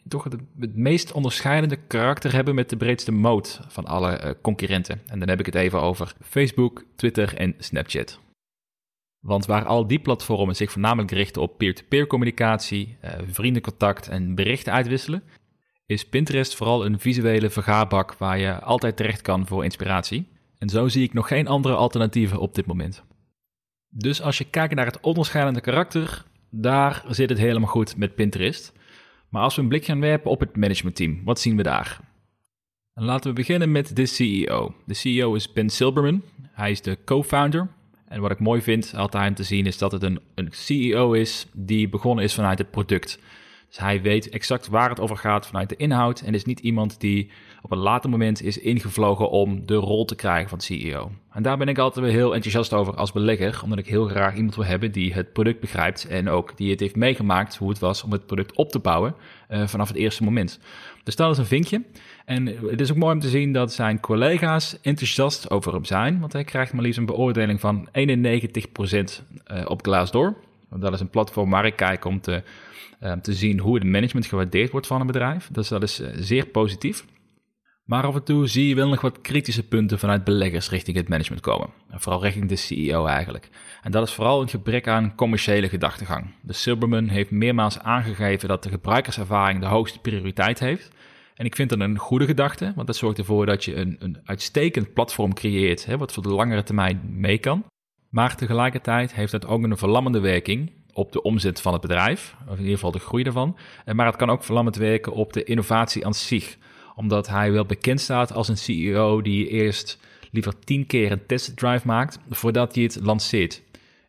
toch 0.08 0.24
het, 0.24 0.36
meest 0.76 1.12
onderscheidende 1.12 1.76
karakter 1.76 2.34
hebben 2.34 2.56
met 2.56 2.70
de 2.70 2.78
breedste 2.78 3.12
moot 3.12 3.60
van 3.68 3.86
alle 3.86 4.24
uh, 4.24 4.32
concurrenten. 4.42 5.02
En 5.08 5.20
dan 5.20 5.30
heb 5.30 5.40
ik 5.40 5.46
het 5.46 5.56
even 5.56 5.82
over 5.82 6.14
Facebook, 6.22 6.84
Twitter 6.96 7.36
en 7.36 7.56
Snapchat. 7.58 8.20
Want 9.20 9.46
waar 9.46 9.66
al 9.66 9.88
die 9.88 10.00
platformen 10.00 10.56
zich 10.56 10.72
voornamelijk 10.72 11.12
richten 11.12 11.42
op 11.42 11.58
peer-to-peer 11.58 12.08
communicatie, 12.08 12.98
uh, 13.04 13.12
vriendencontact 13.32 14.08
en 14.08 14.36
berichten 14.36 14.74
uitwisselen, 14.74 15.24
is 15.86 16.06
Pinterest 16.06 16.56
vooral 16.56 16.86
een 16.86 17.00
visuele 17.00 17.50
vergaarbak 17.50 18.14
waar 18.14 18.40
je 18.40 18.60
altijd 18.60 18.98
terecht 18.98 19.22
kan 19.22 19.48
voor 19.48 19.64
inspiratie. 19.64 20.28
En 20.58 20.70
zo 20.70 20.88
zie 20.88 21.04
ik 21.04 21.14
nog 21.14 21.28
geen 21.28 21.48
andere 21.48 21.76
alternatieven 21.76 22.40
op 22.40 22.56
dit 22.56 22.66
moment. 22.66 23.04
Dus 23.90 24.22
als 24.22 24.38
je 24.38 24.44
kijkt 24.44 24.76
naar 24.76 24.86
het 24.86 25.00
onderscheidende 25.00 25.62
karakter, 25.62 26.24
daar 26.50 27.04
zit 27.08 27.30
het 27.30 27.38
helemaal 27.38 27.70
goed 27.70 27.98
met 27.98 28.16
Pinterest. 28.16 28.74
Maar 29.30 29.42
als 29.42 29.56
we 29.56 29.62
een 29.62 29.68
blik 29.68 29.86
gaan 29.86 30.00
werpen 30.00 30.32
op 30.32 30.40
het 30.40 30.56
managementteam, 30.56 31.22
wat 31.24 31.40
zien 31.40 31.56
we 31.58 31.64
daar? 31.64 32.00
En 32.94 33.04
laten 33.04 33.30
we 33.30 33.36
beginnen 33.36 33.72
met 33.72 33.96
de 33.96 34.06
CEO. 34.06 34.76
De 34.86 34.94
CEO 34.94 35.34
is 35.34 35.52
Ben 35.52 35.70
Silberman. 35.70 36.24
Hij 36.52 36.72
is 36.72 36.82
de 36.82 36.98
co-founder. 37.06 37.68
En 38.08 38.22
wat 38.22 38.32
ik 38.32 38.40
mooi 38.40 38.62
vind 38.62 38.94
altijd 38.96 39.36
te 39.36 39.44
zien 39.44 39.66
is 39.66 39.78
dat 39.78 39.92
het 39.92 40.04
een, 40.04 40.20
een 40.36 40.48
CEO 40.52 41.14
is 41.14 41.48
die 41.54 41.90
begonnen 41.90 42.24
is 42.24 42.34
vanuit 42.34 42.58
het 42.58 42.72
product. 42.72 43.20
Dus 43.70 43.80
hij 43.80 44.02
weet 44.02 44.30
exact 44.30 44.68
waar 44.68 44.90
het 44.90 45.00
over 45.00 45.18
gaat 45.18 45.48
vanuit 45.48 45.70
de 45.70 45.76
inhoud 45.76 46.22
en 46.22 46.34
is 46.34 46.46
niet 46.46 46.60
iemand 46.60 47.00
die 47.00 47.32
op 47.62 47.72
een 47.72 47.78
later 47.78 48.10
moment 48.10 48.42
is 48.44 48.58
ingevlogen 48.58 49.30
om 49.30 49.66
de 49.66 49.76
rol 49.76 50.06
te 50.06 50.16
krijgen 50.16 50.50
van 50.50 50.62
CEO. 50.62 51.12
En 51.32 51.44
daar 51.44 51.58
ben 51.58 51.68
ik 51.68 51.78
altijd 51.78 52.06
weer 52.06 52.14
heel 52.14 52.34
enthousiast 52.34 52.74
over 52.74 52.96
als 52.96 53.12
belegger, 53.12 53.60
omdat 53.64 53.80
ik 53.80 53.88
heel 53.88 54.08
graag 54.08 54.36
iemand 54.36 54.56
wil 54.56 54.66
hebben 54.66 54.92
die 54.92 55.14
het 55.14 55.34
product 55.34 55.60
begrijpt 55.60 56.08
en 56.08 56.30
ook 56.30 56.58
die 56.58 56.72
het 56.72 56.80
heeft 56.80 56.96
meegemaakt 56.96 57.56
hoe 57.56 57.70
het 57.70 57.80
was 57.80 58.04
om 58.04 58.12
het 58.12 58.26
product 58.26 58.56
op 58.56 58.72
te 58.72 58.80
bouwen 58.80 59.16
uh, 59.50 59.68
vanaf 59.68 59.88
het 59.88 59.98
eerste 59.98 60.24
moment. 60.24 60.60
Dus 61.04 61.16
dat 61.16 61.32
is 61.32 61.38
een 61.38 61.46
vinkje. 61.46 61.84
En 62.26 62.46
het 62.46 62.82
is 62.82 62.92
ook 62.92 62.98
mooi 62.98 63.14
om 63.14 63.20
te 63.20 63.30
zien 63.30 63.54
dat 63.54 63.74
zijn 63.74 64.00
collega's 64.00 64.78
enthousiast 64.82 65.50
over 65.50 65.74
hem 65.74 65.86
zijn, 65.86 66.20
want 66.20 66.34
hij 66.34 66.44
krijgt 66.44 66.74
maar 66.74 66.84
liefst 66.84 67.00
een 67.00 67.06
beoordeling 67.06 67.60
van 67.60 67.88
91% 67.88 67.92
uh, 67.92 69.02
eh, 69.44 69.66
op 69.66 69.84
Glassdoor. 69.84 70.36
Dat 70.76 70.94
is 70.94 71.00
een 71.00 71.10
platform 71.10 71.50
waar 71.50 71.66
ik 71.66 71.76
kijk 71.76 72.06
om 72.06 72.22
te, 72.22 72.44
uh, 73.02 73.12
te 73.12 73.34
zien 73.34 73.60
hoe 73.60 73.76
het 73.76 73.84
management 73.84 74.26
gewaardeerd 74.26 74.72
wordt 74.72 74.88
van 74.88 75.02
een 75.02 75.08
bedrijf. 75.08 75.50
Dus 75.52 75.68
dat 75.68 75.84
is 75.84 76.02
zeer 76.14 76.46
positief. 76.46 77.06
Maar 77.90 78.04
af 78.04 78.16
en 78.16 78.24
toe 78.24 78.48
zie 78.48 78.68
je 78.68 78.76
wel 78.76 78.88
nog 78.88 79.02
wat 79.02 79.22
kritische 79.22 79.68
punten 79.68 80.00
vanuit 80.00 80.24
beleggers 80.24 80.70
richting 80.70 80.98
het 80.98 81.10
management 81.10 81.42
komen. 81.42 81.70
vooral 81.90 82.24
richting 82.24 82.50
de 82.50 82.56
CEO 82.56 83.06
eigenlijk. 83.06 83.50
En 83.82 83.92
dat 83.92 84.08
is 84.08 84.14
vooral 84.14 84.42
een 84.42 84.50
gebrek 84.50 84.88
aan 84.88 85.16
commerciële 85.16 85.70
gedachtegang. 85.70 86.26
De 86.42 86.54
Silberman 86.54 87.08
heeft 87.08 87.32
meermaals 87.32 87.80
aangegeven 87.80 88.48
dat 88.48 88.64
de 88.64 88.70
gebruikerservaring 88.70 89.60
de 89.60 89.66
hoogste 89.66 90.00
prioriteit 90.00 90.60
heeft. 90.60 90.92
En 91.36 91.46
ik 91.46 91.56
vind 91.56 91.70
dat 91.70 91.80
een 91.80 91.98
goede 91.98 92.26
gedachte, 92.26 92.72
want 92.76 92.88
dat 92.88 92.96
zorgt 92.96 93.18
ervoor 93.18 93.46
dat 93.46 93.66
je 93.66 93.76
een, 93.76 93.96
een 94.00 94.18
uitstekend 94.24 94.94
platform 94.94 95.34
creëert, 95.34 95.86
hè, 95.86 95.98
wat 95.98 96.14
voor 96.14 96.24
de 96.24 96.34
langere 96.34 96.64
termijn 96.64 97.02
mee 97.04 97.38
kan. 97.38 97.66
Maar 98.10 98.36
tegelijkertijd 98.36 99.14
heeft 99.14 99.32
dat 99.32 99.46
ook 99.46 99.64
een 99.64 99.78
verlammende 99.78 100.20
werking 100.20 100.72
op 100.94 101.12
de 101.12 101.22
omzet 101.22 101.62
van 101.62 101.74
het 101.74 101.82
bedrijf, 101.82 102.36
of 102.48 102.54
in 102.54 102.60
ieder 102.60 102.74
geval 102.74 102.92
de 102.92 103.00
groei 103.00 103.24
daarvan. 103.24 103.58
Maar 103.94 104.06
het 104.06 104.16
kan 104.16 104.30
ook 104.30 104.44
verlammend 104.44 104.76
werken 104.76 105.14
op 105.14 105.34
de 105.34 105.44
innovatie 105.44 106.06
aan 106.06 106.14
zich 106.14 106.58
omdat 107.00 107.28
hij 107.28 107.52
wel 107.52 107.66
bekend 107.66 108.02
staat 108.02 108.34
als 108.34 108.48
een 108.48 108.58
CEO 108.58 109.22
die 109.22 109.48
eerst 109.48 110.00
liever 110.32 110.54
tien 110.60 110.86
keer 110.86 111.12
een 111.12 111.26
testdrive 111.26 111.88
maakt 111.88 112.20
voordat 112.30 112.76
hij 112.76 112.84
het 112.84 113.00
lanceert. 113.02 113.62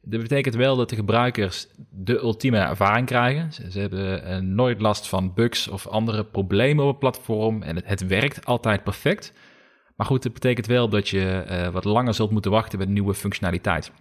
Dat 0.03 0.21
betekent 0.21 0.55
wel 0.55 0.77
dat 0.77 0.89
de 0.89 0.97
gebruikers 0.97 1.67
de 1.91 2.19
ultieme 2.19 2.59
ervaring 2.59 3.07
krijgen. 3.07 3.53
Ze, 3.53 3.81
hebben 3.81 4.29
uh, 4.29 4.37
nooit 4.37 4.81
last 4.81 5.09
van 5.09 5.35
bugs 5.35 5.69
of 5.69 5.87
andere 5.87 6.25
problemen 6.25 6.85
op 6.85 6.91
het 6.91 6.99
platform 6.99 7.63
en 7.63 7.77
het, 7.77 7.87
het, 7.87 8.07
werkt 8.07 8.45
altijd 8.45 8.85
perfect. 8.85 9.33
Maar 10.01 10.09
goed, 10.09 10.25
het 10.25 10.33
betekent 10.33 10.67
wel 10.67 10.89
dat 10.89 11.09
je 11.09 11.45
uh, 11.51 11.69
wat 11.69 11.85
langer 11.85 12.15
zult 12.15 12.31
moeten 12.31 12.51
wachten 12.51 12.79
met 12.79 12.89
nieuwe 12.89 13.15
functionaliteit. 13.15 13.93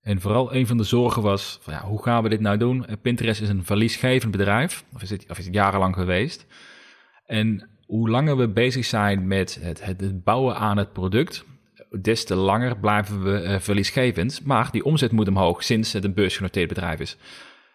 En 0.00 0.20
vooral 0.20 0.54
een 0.54 0.66
van 0.66 0.76
de 0.76 0.84
zorgen 0.84 1.22
was, 1.22 1.58
van, 1.60 1.72
ja, 1.72 1.84
hoe 1.84 2.02
gaan 2.02 2.22
we 2.22 2.28
dit 2.28 2.40
nou 2.40 2.56
doen? 2.56 2.86
Pinterest 3.02 3.40
is 3.40 3.48
een 3.48 3.64
verliesgevend 3.64 4.32
bedrijf, 4.32 4.84
of 4.94 5.02
is 5.02 5.10
het, 5.10 5.24
of 5.28 5.38
is 5.38 5.44
het 5.44 5.54
jarenlang 5.54 5.94
geweest. 5.94 6.46
En 7.26 7.68
hoe 7.86 8.08
langer 8.10 8.36
we 8.36 8.48
bezig 8.48 8.84
zijn 8.84 9.26
met 9.26 9.58
het, 9.60 9.84
het, 9.84 10.24
bouwen 10.24 10.56
aan 10.56 10.76
het 10.76 10.92
product, 10.92 11.44
des 12.00 12.24
te 12.24 12.34
langer 12.34 12.78
blijven 12.78 13.22
we 13.22 13.42
uh, 13.42 13.58
verliesgevend. 13.58 14.44
Maar 14.44 14.70
die 14.70 14.84
omzet 14.84 15.12
moet 15.12 15.28
omhoog 15.28 15.62
sinds 15.62 15.92
het 15.92 16.04
een 16.04 16.14
beursgenoteerd 16.14 16.68
bedrijf 16.68 17.00
is. 17.00 17.16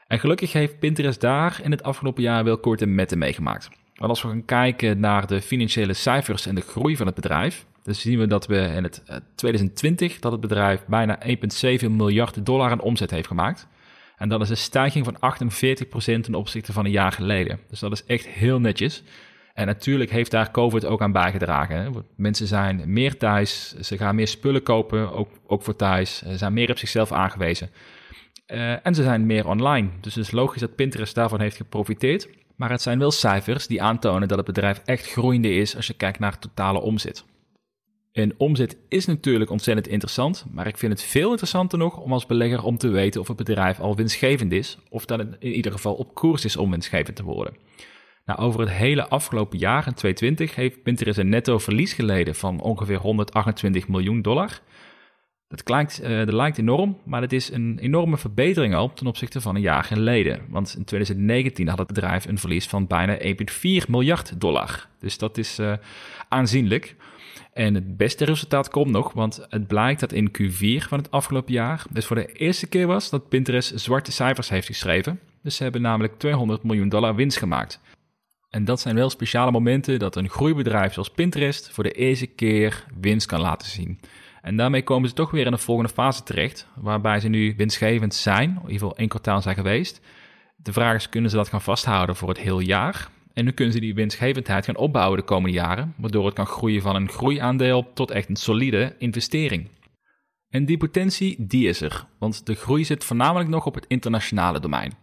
En 0.07 0.19
gelukkig 0.19 0.53
heeft 0.53 0.79
Pinterest 0.79 1.21
daar 1.21 1.59
in 1.63 1.71
het 1.71 1.83
afgelopen 1.83 2.23
jaar 2.23 2.43
wel 2.43 2.57
korte 2.57 2.85
metten 2.85 3.17
meegemaakt. 3.17 3.69
Want 3.95 4.09
als 4.09 4.21
we 4.21 4.27
gaan 4.27 4.45
kijken 4.45 4.99
naar 4.99 5.27
de 5.27 5.41
financiële 5.41 5.93
cijfers 5.93 6.45
en 6.45 6.55
de 6.55 6.61
groei 6.61 6.97
van 6.97 7.05
het 7.05 7.15
bedrijf, 7.15 7.65
dan 7.83 7.95
zien 7.95 8.19
we 8.19 8.27
dat 8.27 8.47
we 8.47 8.57
in 8.57 8.83
het 8.83 9.03
2020 9.35 10.19
dat 10.19 10.31
het 10.31 10.41
bedrijf 10.41 10.85
bijna 10.85 11.19
1,7 11.81 11.89
miljard 11.89 12.45
dollar 12.45 12.71
aan 12.71 12.81
omzet 12.81 13.11
heeft 13.11 13.27
gemaakt. 13.27 13.67
En 14.17 14.29
dat 14.29 14.41
is 14.41 14.49
een 14.49 14.57
stijging 14.57 15.05
van 15.05 15.35
48% 16.17 16.21
ten 16.21 16.35
opzichte 16.35 16.73
van 16.73 16.85
een 16.85 16.91
jaar 16.91 17.11
geleden. 17.11 17.59
Dus 17.69 17.79
dat 17.79 17.91
is 17.91 18.05
echt 18.05 18.27
heel 18.27 18.59
netjes. 18.59 19.03
En 19.53 19.65
natuurlijk 19.65 20.11
heeft 20.11 20.31
daar 20.31 20.51
COVID 20.51 20.85
ook 20.85 21.01
aan 21.01 21.11
bijgedragen. 21.11 22.05
Mensen 22.15 22.47
zijn 22.47 22.81
meer 22.85 23.17
thuis, 23.17 23.75
ze 23.81 23.97
gaan 23.97 24.15
meer 24.15 24.27
spullen 24.27 24.63
kopen, 24.63 25.13
ook, 25.13 25.29
ook 25.47 25.63
voor 25.63 25.75
thuis. 25.75 26.17
Ze 26.17 26.37
zijn 26.37 26.53
meer 26.53 26.69
op 26.69 26.77
zichzelf 26.77 27.11
aangewezen. 27.11 27.69
Uh, 28.47 28.85
en 28.85 28.95
ze 28.95 29.03
zijn 29.03 29.25
meer 29.25 29.47
online. 29.47 29.89
Dus 30.01 30.15
het 30.15 30.25
is 30.25 30.31
logisch 30.31 30.61
dat 30.61 30.75
Pinterest 30.75 31.15
daarvan 31.15 31.41
heeft 31.41 31.55
geprofiteerd. 31.55 32.27
Maar 32.55 32.69
het 32.69 32.81
zijn 32.81 32.99
wel 32.99 33.11
cijfers 33.11 33.67
die 33.67 33.81
aantonen 33.81 34.27
dat 34.27 34.37
het 34.37 34.45
bedrijf 34.45 34.81
echt 34.85 35.07
groeiende 35.07 35.53
is 35.53 35.75
als 35.75 35.87
je 35.87 35.93
kijkt 35.93 36.19
naar 36.19 36.39
totale 36.39 36.81
omzet. 36.81 37.25
En 38.11 38.33
omzet 38.37 38.77
is 38.89 39.05
natuurlijk 39.05 39.49
ontzettend 39.49 39.87
interessant, 39.87 40.45
maar 40.51 40.67
ik 40.67 40.77
vind 40.77 40.91
het 40.91 41.01
veel 41.01 41.29
interessanter 41.29 41.77
nog 41.77 41.97
om 41.97 42.13
als 42.13 42.25
belegger 42.25 42.63
om 42.63 42.77
te 42.77 42.87
weten 42.87 43.21
of 43.21 43.27
het 43.27 43.37
bedrijf 43.37 43.79
al 43.79 43.95
winstgevend 43.95 44.51
is, 44.51 44.77
of 44.89 45.05
dat 45.05 45.19
het 45.19 45.35
in 45.39 45.51
ieder 45.51 45.71
geval 45.71 45.93
op 45.93 46.13
koers 46.13 46.45
is 46.45 46.57
om 46.57 46.71
winstgevend 46.71 47.15
te 47.15 47.23
worden. 47.23 47.55
Nou, 48.25 48.39
over 48.39 48.59
het 48.59 48.69
hele 48.69 49.07
afgelopen 49.07 49.57
jaar, 49.57 49.87
in 49.87 49.93
2020, 49.93 50.55
heeft 50.55 50.83
Pinterest 50.83 51.17
een 51.17 51.29
netto 51.29 51.57
verlies 51.57 51.93
geleden 51.93 52.35
van 52.35 52.61
ongeveer 52.61 52.97
128 52.97 53.87
miljoen 53.87 54.21
dollar. 54.21 54.59
Dat, 55.55 55.99
uh, 56.03 56.17
dat 56.17 56.33
lijkt 56.33 56.57
enorm, 56.57 56.97
maar 57.03 57.21
het 57.21 57.33
is 57.33 57.51
een 57.51 57.79
enorme 57.81 58.17
verbetering 58.17 58.75
al 58.75 58.93
ten 58.93 59.07
opzichte 59.07 59.41
van 59.41 59.55
een 59.55 59.61
jaar 59.61 59.83
geleden. 59.83 60.41
Want 60.49 60.75
in 60.77 60.83
2019 60.83 61.67
had 61.67 61.77
het 61.77 61.87
bedrijf 61.87 62.25
een 62.25 62.37
verlies 62.37 62.67
van 62.67 62.87
bijna 62.87 63.17
1,4 63.19 63.89
miljard 63.89 64.41
dollar. 64.41 64.87
Dus 64.99 65.17
dat 65.17 65.37
is 65.37 65.59
uh, 65.59 65.73
aanzienlijk. 66.29 66.95
En 67.53 67.73
het 67.73 67.97
beste 67.97 68.25
resultaat 68.25 68.69
komt 68.69 68.91
nog, 68.91 69.13
want 69.13 69.45
het 69.49 69.67
blijkt 69.67 69.99
dat 69.99 70.11
in 70.11 70.31
Q4 70.41 70.87
van 70.87 70.97
het 70.97 71.11
afgelopen 71.11 71.53
jaar, 71.53 71.83
dus 71.89 72.05
voor 72.05 72.15
de 72.15 72.31
eerste 72.31 72.67
keer 72.67 72.87
was 72.87 73.09
dat 73.09 73.29
Pinterest 73.29 73.79
zwarte 73.79 74.11
cijfers 74.11 74.49
heeft 74.49 74.67
geschreven. 74.67 75.19
Dus 75.41 75.55
ze 75.55 75.63
hebben 75.63 75.81
namelijk 75.81 76.19
200 76.19 76.63
miljoen 76.63 76.89
dollar 76.89 77.15
winst 77.15 77.37
gemaakt. 77.37 77.81
En 78.49 78.65
dat 78.65 78.79
zijn 78.79 78.95
wel 78.95 79.09
speciale 79.09 79.51
momenten 79.51 79.99
dat 79.99 80.15
een 80.15 80.29
groeibedrijf 80.29 80.93
zoals 80.93 81.09
Pinterest 81.09 81.69
voor 81.71 81.83
de 81.83 81.91
eerste 81.91 82.27
keer 82.27 82.85
winst 82.99 83.27
kan 83.27 83.41
laten 83.41 83.67
zien. 83.67 83.99
En 84.43 84.55
daarmee 84.55 84.83
komen 84.83 85.09
ze 85.09 85.15
toch 85.15 85.31
weer 85.31 85.45
in 85.45 85.51
een 85.51 85.59
volgende 85.59 85.93
fase 85.93 86.23
terecht, 86.23 86.67
waarbij 86.75 87.19
ze 87.19 87.27
nu 87.27 87.53
winstgevend 87.57 88.13
zijn, 88.13 88.49
in 88.49 88.55
ieder 88.55 88.71
geval 88.71 88.97
één 88.97 89.07
kwartaal 89.07 89.41
zijn 89.41 89.55
geweest. 89.55 90.01
De 90.55 90.73
vraag 90.73 90.95
is, 90.95 91.09
kunnen 91.09 91.29
ze 91.29 91.35
dat 91.35 91.49
gaan 91.49 91.61
vasthouden 91.61 92.15
voor 92.15 92.29
het 92.29 92.37
heel 92.37 92.59
jaar? 92.59 93.09
En 93.33 93.45
nu 93.45 93.51
kunnen 93.51 93.73
ze 93.73 93.79
die 93.79 93.93
winstgevendheid 93.93 94.65
gaan 94.65 94.77
opbouwen 94.77 95.19
de 95.19 95.25
komende 95.25 95.57
jaren, 95.57 95.93
waardoor 95.97 96.25
het 96.25 96.33
kan 96.33 96.45
groeien 96.45 96.81
van 96.81 96.95
een 96.95 97.09
groeiaandeel 97.09 97.91
tot 97.93 98.11
echt 98.11 98.29
een 98.29 98.35
solide 98.35 98.95
investering. 98.97 99.69
En 100.49 100.65
die 100.65 100.77
potentie, 100.77 101.35
die 101.39 101.67
is 101.67 101.81
er, 101.81 102.05
want 102.17 102.45
de 102.45 102.55
groei 102.55 102.85
zit 102.85 103.03
voornamelijk 103.03 103.49
nog 103.49 103.65
op 103.65 103.75
het 103.75 103.85
internationale 103.87 104.59
domein. 104.59 104.93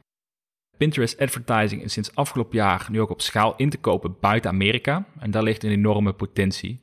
Pinterest 0.77 1.19
advertising 1.19 1.83
is 1.83 1.93
sinds 1.93 2.15
afgelopen 2.15 2.57
jaar 2.57 2.87
nu 2.91 3.01
ook 3.01 3.11
op 3.11 3.21
schaal 3.23 3.55
in 3.57 3.71
te 3.71 3.79
kopen 3.79 4.17
buiten 4.21 4.51
Amerika 4.51 5.07
en 5.19 5.31
daar 5.31 5.43
ligt 5.43 5.63
een 5.63 5.71
enorme 5.71 6.13
potentie. 6.13 6.81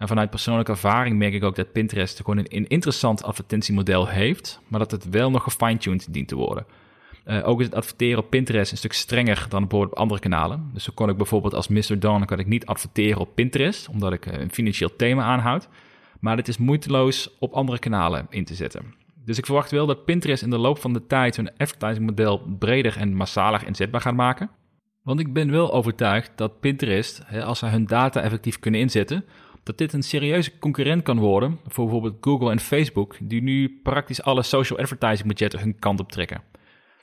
En 0.00 0.08
vanuit 0.08 0.30
persoonlijke 0.30 0.72
ervaring 0.72 1.18
merk 1.18 1.32
ik 1.32 1.44
ook 1.44 1.56
dat 1.56 1.72
Pinterest 1.72 2.16
gewoon 2.16 2.38
een, 2.48 2.68
interessant 2.68 3.22
advertentiemodel 3.22 4.08
heeft, 4.08 4.60
maar 4.68 4.80
dat 4.80 4.90
het 4.90 5.08
wel 5.08 5.30
nog 5.30 5.42
gefine-tuned 5.42 6.12
dient 6.12 6.28
te 6.28 6.36
worden. 6.36 6.66
Uh, 7.26 7.48
ook 7.48 7.60
is 7.60 7.66
het 7.66 7.74
adverteren 7.74 8.18
op 8.18 8.30
Pinterest 8.30 8.72
een 8.72 8.78
stuk 8.78 8.92
strenger 8.92 9.46
dan 9.48 9.72
op 9.72 9.94
andere 9.94 10.20
kanalen. 10.20 10.70
Dus 10.72 10.84
zo 10.84 10.92
kon 10.94 11.08
ik 11.08 11.16
bijvoorbeeld 11.16 11.54
als 11.54 11.68
Mr. 11.68 11.98
Don 11.98 12.24
kan 12.24 12.38
ik 12.38 12.46
niet 12.46 12.66
adverteren 12.66 13.20
op 13.20 13.34
Pinterest, 13.34 13.88
omdat 13.88 14.12
ik 14.12 14.26
een 14.26 14.50
financieel 14.50 14.96
thema 14.96 15.22
aanhoud. 15.22 15.68
Maar 16.20 16.36
het 16.36 16.48
is 16.48 16.58
moeiteloos 16.58 17.36
op 17.38 17.52
andere 17.52 17.78
kanalen 17.78 18.26
in 18.30 18.44
te 18.44 18.54
zetten. 18.54 18.94
Dus 19.24 19.38
ik 19.38 19.46
verwacht 19.46 19.70
wel 19.70 19.86
dat 19.86 20.04
Pinterest 20.04 20.42
in 20.42 20.50
de 20.50 20.58
loop 20.58 20.78
van 20.78 20.92
de 20.92 21.06
tijd 21.06 21.36
hun 21.36 21.56
advertisingmodel 21.56 22.42
breder 22.58 22.96
en 22.96 23.14
massaler 23.14 23.66
inzetbaar 23.66 24.00
gaat 24.00 24.14
maken. 24.14 24.50
Want 25.02 25.20
ik 25.20 25.32
ben 25.32 25.50
wel 25.50 25.72
overtuigd 25.72 26.32
dat 26.34 26.60
Pinterest, 26.60 27.22
als 27.44 27.58
ze 27.58 27.66
hun 27.66 27.86
data 27.86 28.20
effectief 28.20 28.58
kunnen 28.58 28.80
inzetten, 28.80 29.24
dat 29.70 29.78
dit 29.78 29.92
een 29.92 30.02
serieuze 30.02 30.58
concurrent 30.58 31.02
kan 31.02 31.18
worden 31.18 31.58
voor 31.66 31.84
bijvoorbeeld 31.84 32.16
Google 32.20 32.50
en 32.50 32.60
Facebook, 32.60 33.16
die 33.20 33.42
nu 33.42 33.80
praktisch 33.82 34.22
alle 34.22 34.42
social 34.42 34.78
advertising 34.78 35.28
budgetten 35.28 35.60
hun 35.60 35.78
kant 35.78 36.00
op 36.00 36.12
trekken. 36.12 36.42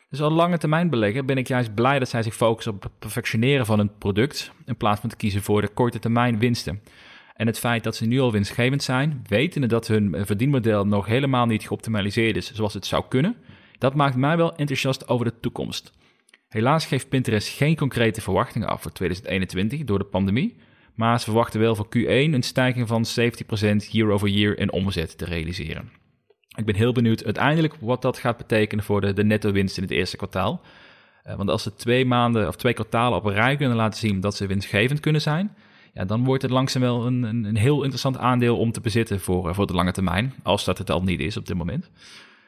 Dus 0.09 0.21
al 0.21 0.31
lange 0.31 0.57
termijn 0.57 0.89
beleggen 0.89 1.25
ben 1.25 1.37
ik 1.37 1.47
juist 1.47 1.75
blij 1.75 1.99
dat 1.99 2.09
zij 2.09 2.23
zich 2.23 2.35
focussen 2.35 2.73
op 2.73 2.83
het 2.83 2.99
perfectioneren 2.99 3.65
van 3.65 3.79
een 3.79 3.97
product 3.97 4.51
in 4.65 4.77
plaats 4.77 4.99
van 4.99 5.09
te 5.09 5.15
kiezen 5.15 5.41
voor 5.41 5.61
de 5.61 5.67
korte 5.67 5.99
termijn 5.99 6.39
winsten. 6.39 6.81
En 7.33 7.47
het 7.47 7.59
feit 7.59 7.83
dat 7.83 7.95
ze 7.95 8.05
nu 8.05 8.19
al 8.19 8.31
winstgevend 8.31 8.83
zijn, 8.83 9.23
wetende 9.27 9.67
dat 9.67 9.87
hun 9.87 10.15
verdienmodel 10.25 10.85
nog 10.85 11.05
helemaal 11.05 11.45
niet 11.45 11.67
geoptimaliseerd 11.67 12.35
is 12.35 12.53
zoals 12.53 12.73
het 12.73 12.85
zou 12.85 13.03
kunnen, 13.09 13.35
dat 13.77 13.95
maakt 13.95 14.15
mij 14.15 14.37
wel 14.37 14.55
enthousiast 14.55 15.07
over 15.07 15.25
de 15.25 15.39
toekomst. 15.39 15.93
Helaas 16.47 16.85
geeft 16.85 17.09
Pinterest 17.09 17.47
geen 17.47 17.75
concrete 17.75 18.21
verwachtingen 18.21 18.67
af 18.67 18.81
voor 18.81 18.91
2021 18.91 19.83
door 19.83 19.99
de 19.99 20.05
pandemie, 20.05 20.55
maar 20.97 21.19
ze 21.19 21.25
verwachten 21.25 21.59
wel 21.59 21.75
voor 21.75 21.87
Q1 21.97 22.07
een 22.07 22.43
stijging 22.43 22.87
van 22.87 23.05
70% 23.05 23.89
year 23.91 24.11
over 24.11 24.27
year 24.27 24.57
in 24.57 24.71
omzet 24.71 25.17
te 25.17 25.25
realiseren. 25.25 25.91
Ik 26.55 26.65
ben 26.65 26.75
heel 26.75 26.91
benieuwd 26.91 27.23
uiteindelijk 27.23 27.75
wat 27.79 28.01
dat 28.01 28.17
gaat 28.17 28.37
betekenen 28.37 28.83
voor 28.83 29.01
de, 29.01 29.13
de 29.13 29.23
netto 29.23 29.51
winst 29.51 29.77
in 29.77 29.83
het 29.83 29.91
eerste 29.91 30.17
kwartaal. 30.17 30.61
Uh, 31.25 31.35
want 31.35 31.49
als 31.49 31.63
ze 31.63 31.75
twee 31.75 32.05
maanden 32.05 32.47
of 32.47 32.55
twee 32.55 32.73
kwartalen 32.73 33.17
op 33.17 33.25
een 33.25 33.33
rij 33.33 33.55
kunnen 33.55 33.77
laten 33.77 33.99
zien 33.99 34.19
dat 34.19 34.35
ze 34.35 34.47
winstgevend 34.47 34.99
kunnen 34.99 35.21
zijn, 35.21 35.55
ja, 35.93 36.05
dan 36.05 36.23
wordt 36.23 36.41
het 36.41 36.51
langzaam 36.51 36.81
wel 36.81 37.05
een, 37.05 37.23
een, 37.23 37.43
een 37.43 37.57
heel 37.57 37.77
interessant 37.77 38.17
aandeel 38.17 38.57
om 38.57 38.71
te 38.71 38.81
bezitten 38.81 39.19
voor, 39.19 39.49
eh, 39.49 39.55
voor 39.55 39.67
de 39.67 39.73
lange 39.73 39.91
termijn, 39.91 40.33
als 40.43 40.65
dat 40.65 40.77
het 40.77 40.89
al 40.89 41.03
niet 41.03 41.19
is 41.19 41.37
op 41.37 41.45
dit 41.45 41.57
moment. 41.57 41.89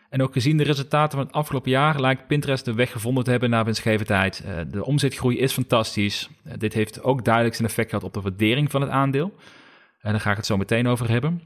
En 0.09 0.21
ook 0.21 0.33
gezien 0.33 0.57
de 0.57 0.63
resultaten 0.63 1.17
van 1.17 1.27
het 1.27 1.35
afgelopen 1.35 1.71
jaar 1.71 1.99
lijkt 1.99 2.27
Pinterest 2.27 2.65
de 2.65 2.73
weg 2.73 2.91
gevonden 2.91 3.23
te 3.23 3.31
hebben 3.31 3.49
naar 3.49 3.65
winstgevendheid. 3.65 4.43
Uh, 4.45 4.59
de 4.71 4.85
omzetgroei 4.85 5.37
is 5.37 5.53
fantastisch. 5.53 6.29
Uh, 6.47 6.53
dit 6.57 6.73
heeft 6.73 7.03
ook 7.03 7.25
duidelijk 7.25 7.55
zijn 7.55 7.67
effect 7.67 7.89
gehad 7.89 8.05
op 8.05 8.13
de 8.13 8.21
waardering 8.21 8.71
van 8.71 8.81
het 8.81 8.89
aandeel. 8.89 9.33
En 10.01 10.11
daar 10.11 10.21
ga 10.21 10.31
ik 10.31 10.37
het 10.37 10.45
zo 10.45 10.57
meteen 10.57 10.87
over 10.87 11.09
hebben. 11.09 11.43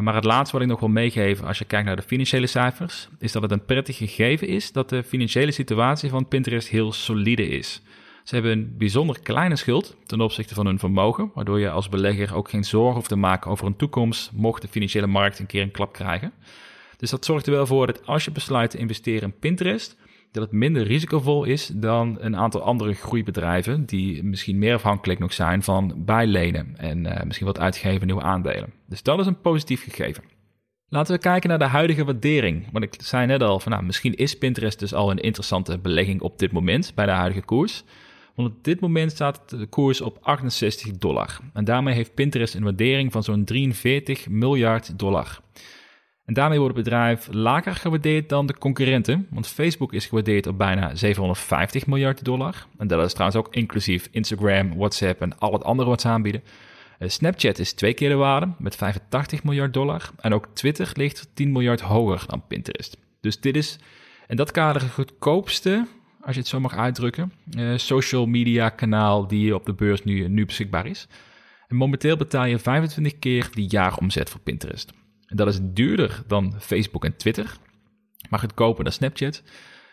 Maar 0.00 0.14
het 0.14 0.24
laatste 0.24 0.52
wat 0.52 0.62
ik 0.62 0.70
nog 0.70 0.80
wil 0.80 0.88
meegeven 0.88 1.46
als 1.46 1.58
je 1.58 1.64
kijkt 1.64 1.86
naar 1.86 1.96
de 1.96 2.02
financiële 2.02 2.46
cijfers, 2.46 3.08
is 3.18 3.32
dat 3.32 3.42
het 3.42 3.50
een 3.50 3.64
prettig 3.64 3.96
gegeven 3.96 4.48
is 4.48 4.72
dat 4.72 4.88
de 4.88 5.02
financiële 5.02 5.50
situatie 5.50 6.10
van 6.10 6.28
Pinterest 6.28 6.68
heel 6.68 6.92
solide 6.92 7.48
is. 7.48 7.82
Ze 8.22 8.34
hebben 8.34 8.52
een 8.52 8.74
bijzonder 8.78 9.20
kleine 9.20 9.56
schuld 9.56 9.96
ten 10.06 10.20
opzichte 10.20 10.54
van 10.54 10.66
hun 10.66 10.78
vermogen, 10.78 11.30
waardoor 11.34 11.60
je 11.60 11.70
als 11.70 11.88
belegger 11.88 12.34
ook 12.34 12.50
geen 12.50 12.64
zorgen 12.64 12.94
hoeft 12.94 13.08
te 13.08 13.16
maken 13.16 13.50
over 13.50 13.66
een 13.66 13.76
toekomst, 13.76 14.32
mocht 14.32 14.62
de 14.62 14.68
financiële 14.68 15.06
markt 15.06 15.38
een 15.38 15.46
keer 15.46 15.62
een 15.62 15.70
klap 15.70 15.92
krijgen. 15.92 16.32
Dus 16.96 17.10
dat 17.10 17.24
zorgt 17.24 17.46
er 17.46 17.52
wel 17.52 17.66
voor 17.66 17.86
dat 17.86 18.06
als 18.06 18.24
je 18.24 18.30
besluit 18.30 18.70
te 18.70 18.78
investeren 18.78 19.22
in 19.22 19.38
Pinterest, 19.38 19.96
dat 20.34 20.42
het 20.42 20.52
minder 20.52 20.82
risicovol 20.82 21.44
is 21.44 21.70
dan 21.74 22.16
een 22.20 22.36
aantal 22.36 22.62
andere 22.62 22.92
groeibedrijven 22.92 23.84
die 23.84 24.22
misschien 24.22 24.58
meer 24.58 24.74
afhankelijk 24.74 25.20
nog 25.20 25.32
zijn 25.32 25.62
van 25.62 25.94
bijlenen 25.96 26.74
en 26.76 27.04
uh, 27.04 27.22
misschien 27.22 27.46
wat 27.46 27.58
uitgeven 27.58 28.06
nieuwe 28.06 28.22
aandelen. 28.22 28.72
Dus 28.86 29.02
dat 29.02 29.18
is 29.18 29.26
een 29.26 29.40
positief 29.40 29.82
gegeven. 29.82 30.24
Laten 30.88 31.14
we 31.14 31.20
kijken 31.20 31.48
naar 31.48 31.58
de 31.58 31.64
huidige 31.64 32.04
waardering. 32.04 32.66
Want 32.72 32.84
ik 32.84 32.94
zei 32.98 33.26
net 33.26 33.42
al, 33.42 33.60
van, 33.60 33.72
nou, 33.72 33.84
misschien 33.84 34.14
is 34.14 34.38
Pinterest 34.38 34.78
dus 34.78 34.94
al 34.94 35.10
een 35.10 35.18
interessante 35.18 35.78
belegging 35.78 36.20
op 36.20 36.38
dit 36.38 36.52
moment 36.52 36.92
bij 36.94 37.06
de 37.06 37.12
huidige 37.12 37.44
koers. 37.44 37.84
Want 38.34 38.48
op 38.48 38.64
dit 38.64 38.80
moment 38.80 39.10
staat 39.10 39.50
de 39.50 39.66
koers 39.66 40.00
op 40.00 40.18
68 40.20 40.98
dollar. 40.98 41.38
En 41.52 41.64
daarmee 41.64 41.94
heeft 41.94 42.14
Pinterest 42.14 42.54
een 42.54 42.62
waardering 42.62 43.12
van 43.12 43.22
zo'n 43.22 43.44
43 43.44 44.28
miljard 44.28 44.98
dollar. 44.98 45.40
En 46.24 46.34
daarmee 46.34 46.58
wordt 46.58 46.74
het 46.74 46.84
bedrijf 46.84 47.28
lager 47.30 47.74
gewaardeerd 47.74 48.28
dan 48.28 48.46
de 48.46 48.58
concurrenten. 48.58 49.26
Want 49.30 49.46
Facebook 49.46 49.92
is 49.92 50.06
gewaardeerd 50.06 50.46
op 50.46 50.58
bijna 50.58 50.94
750 50.94 51.86
miljard 51.86 52.24
dollar. 52.24 52.66
En 52.78 52.86
dat 52.86 53.06
is 53.06 53.12
trouwens 53.12 53.38
ook 53.38 53.54
inclusief 53.54 54.08
Instagram, 54.10 54.76
WhatsApp 54.76 55.20
en 55.20 55.38
al 55.38 55.52
het 55.52 55.64
andere 55.64 55.88
wat 55.88 56.00
ze 56.00 56.08
aanbieden. 56.08 56.42
Eh, 56.98 57.08
Snapchat 57.08 57.58
is 57.58 57.72
twee 57.72 57.94
keer 57.94 58.08
de 58.08 58.14
waarde 58.14 58.48
met 58.58 58.76
85 58.76 59.44
miljard 59.44 59.72
dollar. 59.72 60.10
En 60.20 60.34
ook 60.34 60.46
Twitter 60.52 60.90
ligt 60.94 61.28
10 61.34 61.52
miljard 61.52 61.80
hoger 61.80 62.24
dan 62.26 62.46
Pinterest. 62.46 62.96
Dus 63.20 63.40
dit 63.40 63.56
is 63.56 63.78
in 64.28 64.36
dat 64.36 64.50
kader 64.50 64.82
het 64.82 64.90
goedkoopste 64.90 65.86
als 66.20 66.34
je 66.34 66.40
het 66.40 66.50
zo 66.50 66.60
mag 66.60 66.76
uitdrukken, 66.76 67.32
uh, 67.58 67.76
social 67.76 68.26
media 68.26 68.68
kanaal 68.68 69.26
die 69.26 69.54
op 69.54 69.66
de 69.66 69.72
beurs 69.72 70.04
nu, 70.04 70.28
nu 70.28 70.46
beschikbaar 70.46 70.86
is. 70.86 71.06
En 71.68 71.76
momenteel 71.76 72.16
betaal 72.16 72.44
je 72.44 72.58
25 72.58 73.18
keer 73.18 73.48
de 73.54 73.66
jaaromzet 73.66 74.30
voor 74.30 74.40
Pinterest. 74.40 74.92
Dat 75.26 75.48
is 75.48 75.58
duurder 75.62 76.22
dan 76.26 76.54
Facebook 76.60 77.04
en 77.04 77.16
Twitter, 77.16 77.56
maar 78.28 78.38
goedkoper 78.38 78.84
dan 78.84 78.92
Snapchat. 78.92 79.42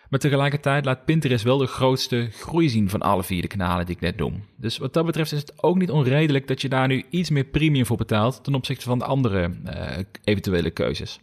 Maar 0.10 0.20
tegelijkertijd 0.20 0.86
laat 0.86 1.06
Pinterest 1.06 1.44
wel 1.44 1.58
de 1.58 1.68
grootste 1.68 2.28
groei 2.32 2.70
zien 2.70 2.90
van 2.90 3.02
alle 3.02 3.24
vier 3.24 3.42
de 3.42 3.48
kanalen 3.48 3.86
die 3.86 3.96
ik 3.96 4.02
net 4.02 4.18
noem. 4.18 4.46
Dus 4.58 4.78
wat 4.78 4.94
dat 4.94 5.06
betreft 5.06 5.32
is 5.32 5.40
het 5.40 5.64
ook 5.64 5.78
niet 5.78 5.92
onredelijk 5.92 6.48
dat 6.48 6.62
je 6.62 6.70
daar 6.70 6.88
nu 6.88 7.04
iets 7.10 7.30
meer 7.30 7.44
premium 7.44 7.86
voor 7.86 7.98
betaalt 7.98 8.44
ten 8.44 8.56
opzichte 8.56 8.86
van 8.86 9.00
de 9.00 9.06
andere 9.06 9.52
uh, 9.66 9.98
eventuele 10.24 10.70
keuzes. 10.70 11.20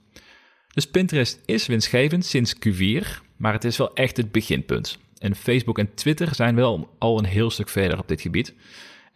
Dus 0.72 0.90
Pinterest 0.90 1.40
is 1.44 1.66
winstgevend 1.66 2.24
sinds 2.24 2.54
Q4, 2.54 3.06
maar 3.36 3.52
het 3.52 3.64
is 3.64 3.76
wel 3.76 3.94
echt 3.94 4.16
het 4.16 4.32
beginpunt. 4.32 4.98
En 5.18 5.34
Facebook 5.34 5.78
en 5.78 5.94
Twitter 5.94 6.34
zijn 6.34 6.54
wel 6.54 6.94
al 6.98 7.18
een 7.18 7.24
heel 7.24 7.50
stuk 7.50 7.68
verder 7.68 7.98
op 7.98 8.08
dit 8.08 8.20
gebied. 8.20 8.54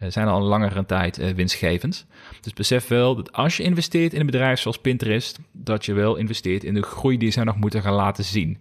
Uh, 0.03 0.09
zijn 0.09 0.27
al 0.27 0.37
een 0.37 0.47
langere 0.47 0.85
tijd 0.85 1.19
uh, 1.19 1.29
winstgevend. 1.29 2.05
Dus 2.41 2.53
besef 2.53 2.87
wel 2.87 3.15
dat 3.15 3.33
als 3.33 3.57
je 3.57 3.63
investeert 3.63 4.13
in 4.13 4.19
een 4.19 4.25
bedrijf 4.25 4.59
zoals 4.59 4.77
Pinterest, 4.77 5.39
dat 5.51 5.85
je 5.85 5.93
wel 5.93 6.15
investeert 6.15 6.63
in 6.63 6.73
de 6.73 6.81
groei 6.81 7.17
die 7.17 7.31
zij 7.31 7.43
nog 7.43 7.57
moeten 7.57 7.81
gaan 7.81 7.93
laten 7.93 8.23
zien. 8.23 8.57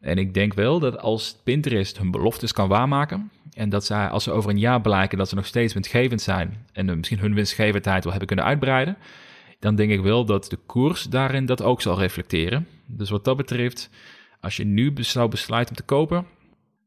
En 0.00 0.18
ik 0.18 0.34
denk 0.34 0.54
wel 0.54 0.78
dat 0.78 0.98
als 0.98 1.36
Pinterest 1.44 1.98
hun 1.98 2.10
beloftes 2.10 2.52
kan 2.52 2.68
waarmaken. 2.68 3.30
En 3.52 3.68
dat 3.68 3.84
zij, 3.84 4.08
als 4.08 4.24
ze 4.24 4.30
over 4.30 4.50
een 4.50 4.58
jaar 4.58 4.80
blijken 4.80 5.18
dat 5.18 5.28
ze 5.28 5.34
nog 5.34 5.46
steeds 5.46 5.72
winstgevend 5.72 6.20
zijn. 6.20 6.66
en 6.72 6.96
misschien 6.96 7.18
hun 7.18 7.34
winstgevendheid 7.34 8.02
wel 8.02 8.10
hebben 8.10 8.28
kunnen 8.28 8.46
uitbreiden 8.46 8.96
dan 9.64 9.74
denk 9.74 9.90
ik 9.90 10.00
wel 10.00 10.24
dat 10.24 10.50
de 10.50 10.58
koers 10.66 11.02
daarin 11.02 11.46
dat 11.46 11.62
ook 11.62 11.82
zal 11.82 11.98
reflecteren. 11.98 12.68
Dus 12.86 13.10
wat 13.10 13.24
dat 13.24 13.36
betreft, 13.36 13.90
als 14.40 14.56
je 14.56 14.64
nu 14.64 14.92
zou 14.96 15.28
besluiten 15.28 15.74
om 15.74 15.80
te 15.80 15.94
kopen, 15.94 16.26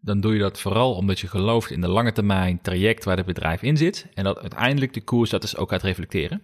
dan 0.02 0.20
doe 0.20 0.34
je 0.34 0.40
dat 0.40 0.60
vooral 0.60 0.94
omdat 0.94 1.20
je 1.20 1.28
gelooft 1.28 1.72
in 1.72 1.82
de 1.82 1.88
lange 1.88 2.12
termijn 2.12 2.62
traject 2.62 3.04
waar 3.04 3.18
het 3.18 3.26
bedrijf 3.26 3.62
in 3.62 3.78
zit 3.78 4.08
en 4.14 4.24
dat 4.24 4.40
uiteindelijk 4.40 4.94
de 4.94 5.02
koers 5.02 5.30
dat 5.30 5.42
dus 5.42 5.58
ook 5.58 5.70
gaat 5.70 5.84
reflecteren. 5.84 6.42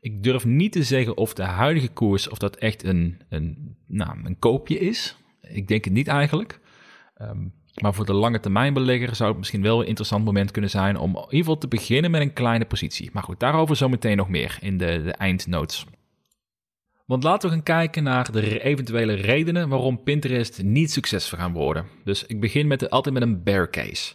Ik 0.00 0.22
durf 0.22 0.44
niet 0.44 0.72
te 0.72 0.82
zeggen 0.82 1.16
of 1.16 1.34
de 1.34 1.42
huidige 1.42 1.88
koers 1.88 2.28
of 2.28 2.38
dat 2.38 2.56
echt 2.56 2.84
een, 2.84 3.20
een, 3.28 3.76
nou, 3.86 4.18
een 4.24 4.38
koopje 4.38 4.78
is. 4.78 5.16
Ik 5.40 5.68
denk 5.68 5.84
het 5.84 5.92
niet 5.92 6.08
eigenlijk. 6.08 6.60
Um, 7.22 7.52
maar 7.82 7.94
voor 7.94 8.04
de 8.04 8.12
lange 8.12 8.40
termijn 8.40 8.74
belegger 8.74 9.16
zou 9.16 9.28
het 9.28 9.38
misschien 9.38 9.62
wel 9.62 9.80
een 9.80 9.86
interessant 9.86 10.24
moment 10.24 10.50
kunnen 10.50 10.70
zijn 10.70 10.98
om 10.98 11.10
in 11.10 11.22
ieder 11.22 11.38
geval 11.38 11.58
te 11.58 11.68
beginnen 11.68 12.10
met 12.10 12.20
een 12.20 12.32
kleine 12.32 12.64
positie. 12.64 13.10
Maar 13.12 13.22
goed, 13.22 13.40
daarover 13.40 13.76
zometeen 13.76 14.16
nog 14.16 14.28
meer 14.28 14.58
in 14.60 14.78
de, 14.78 15.02
de 15.02 15.12
eindnotes. 15.12 15.86
Want 17.04 17.22
laten 17.22 17.48
we 17.48 17.54
gaan 17.54 17.64
kijken 17.64 18.02
naar 18.02 18.32
de 18.32 18.62
eventuele 18.62 19.14
redenen 19.14 19.68
waarom 19.68 20.02
Pinterest 20.02 20.62
niet 20.62 20.92
succesvol 20.92 21.38
gaan 21.38 21.52
worden. 21.52 21.86
Dus 22.04 22.26
ik 22.26 22.40
begin 22.40 22.66
met 22.66 22.90
altijd 22.90 23.14
met 23.14 23.22
een 23.22 23.42
bear 23.42 23.70
case. 23.70 24.14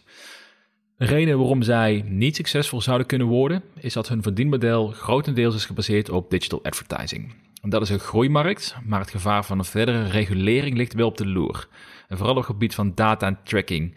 Een 0.96 1.06
reden 1.06 1.38
waarom 1.38 1.62
zij 1.62 2.04
niet 2.06 2.36
succesvol 2.36 2.80
zouden 2.80 3.06
kunnen 3.06 3.26
worden, 3.26 3.62
is 3.80 3.92
dat 3.92 4.08
hun 4.08 4.22
verdienmodel 4.22 4.88
grotendeels 4.88 5.54
is 5.54 5.64
gebaseerd 5.64 6.10
op 6.10 6.30
digital 6.30 6.64
advertising. 6.64 7.34
Dat 7.62 7.82
is 7.82 7.88
een 7.88 7.98
groeimarkt, 7.98 8.76
maar 8.84 9.00
het 9.00 9.10
gevaar 9.10 9.44
van 9.44 9.58
een 9.58 9.64
verdere 9.64 10.08
regulering 10.08 10.76
ligt 10.76 10.94
wel 10.94 11.06
op 11.06 11.16
de 11.16 11.26
loer. 11.26 11.68
Vooral 12.08 12.30
op 12.30 12.36
het 12.36 12.46
gebied 12.46 12.74
van 12.74 12.94
data 12.94 13.26
en 13.26 13.38
tracking. 13.44 13.94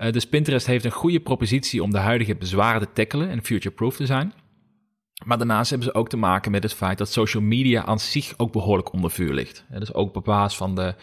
Uh, 0.00 0.12
dus 0.12 0.28
Pinterest 0.28 0.66
heeft 0.66 0.84
een 0.84 0.90
goede 0.90 1.20
propositie 1.20 1.82
om 1.82 1.90
de 1.90 1.98
huidige 1.98 2.34
bezwaren 2.34 2.80
te 2.80 2.92
tackelen 2.92 3.28
en 3.28 3.44
future-proof 3.44 3.96
te 3.96 4.06
zijn. 4.06 4.32
Maar 5.24 5.38
daarnaast 5.38 5.70
hebben 5.70 5.88
ze 5.88 5.94
ook 5.94 6.08
te 6.08 6.16
maken 6.16 6.50
met 6.50 6.62
het 6.62 6.74
feit 6.74 6.98
dat 6.98 7.12
social 7.12 7.42
media 7.42 7.84
aan 7.84 8.00
zich 8.00 8.34
ook 8.36 8.52
behoorlijk 8.52 8.92
onder 8.92 9.10
vuur 9.10 9.32
ligt. 9.32 9.64
dus 9.68 9.94
ook 9.94 10.16
op 10.16 10.24
basis 10.24 10.58
van 10.58 10.74
de, 10.74 10.94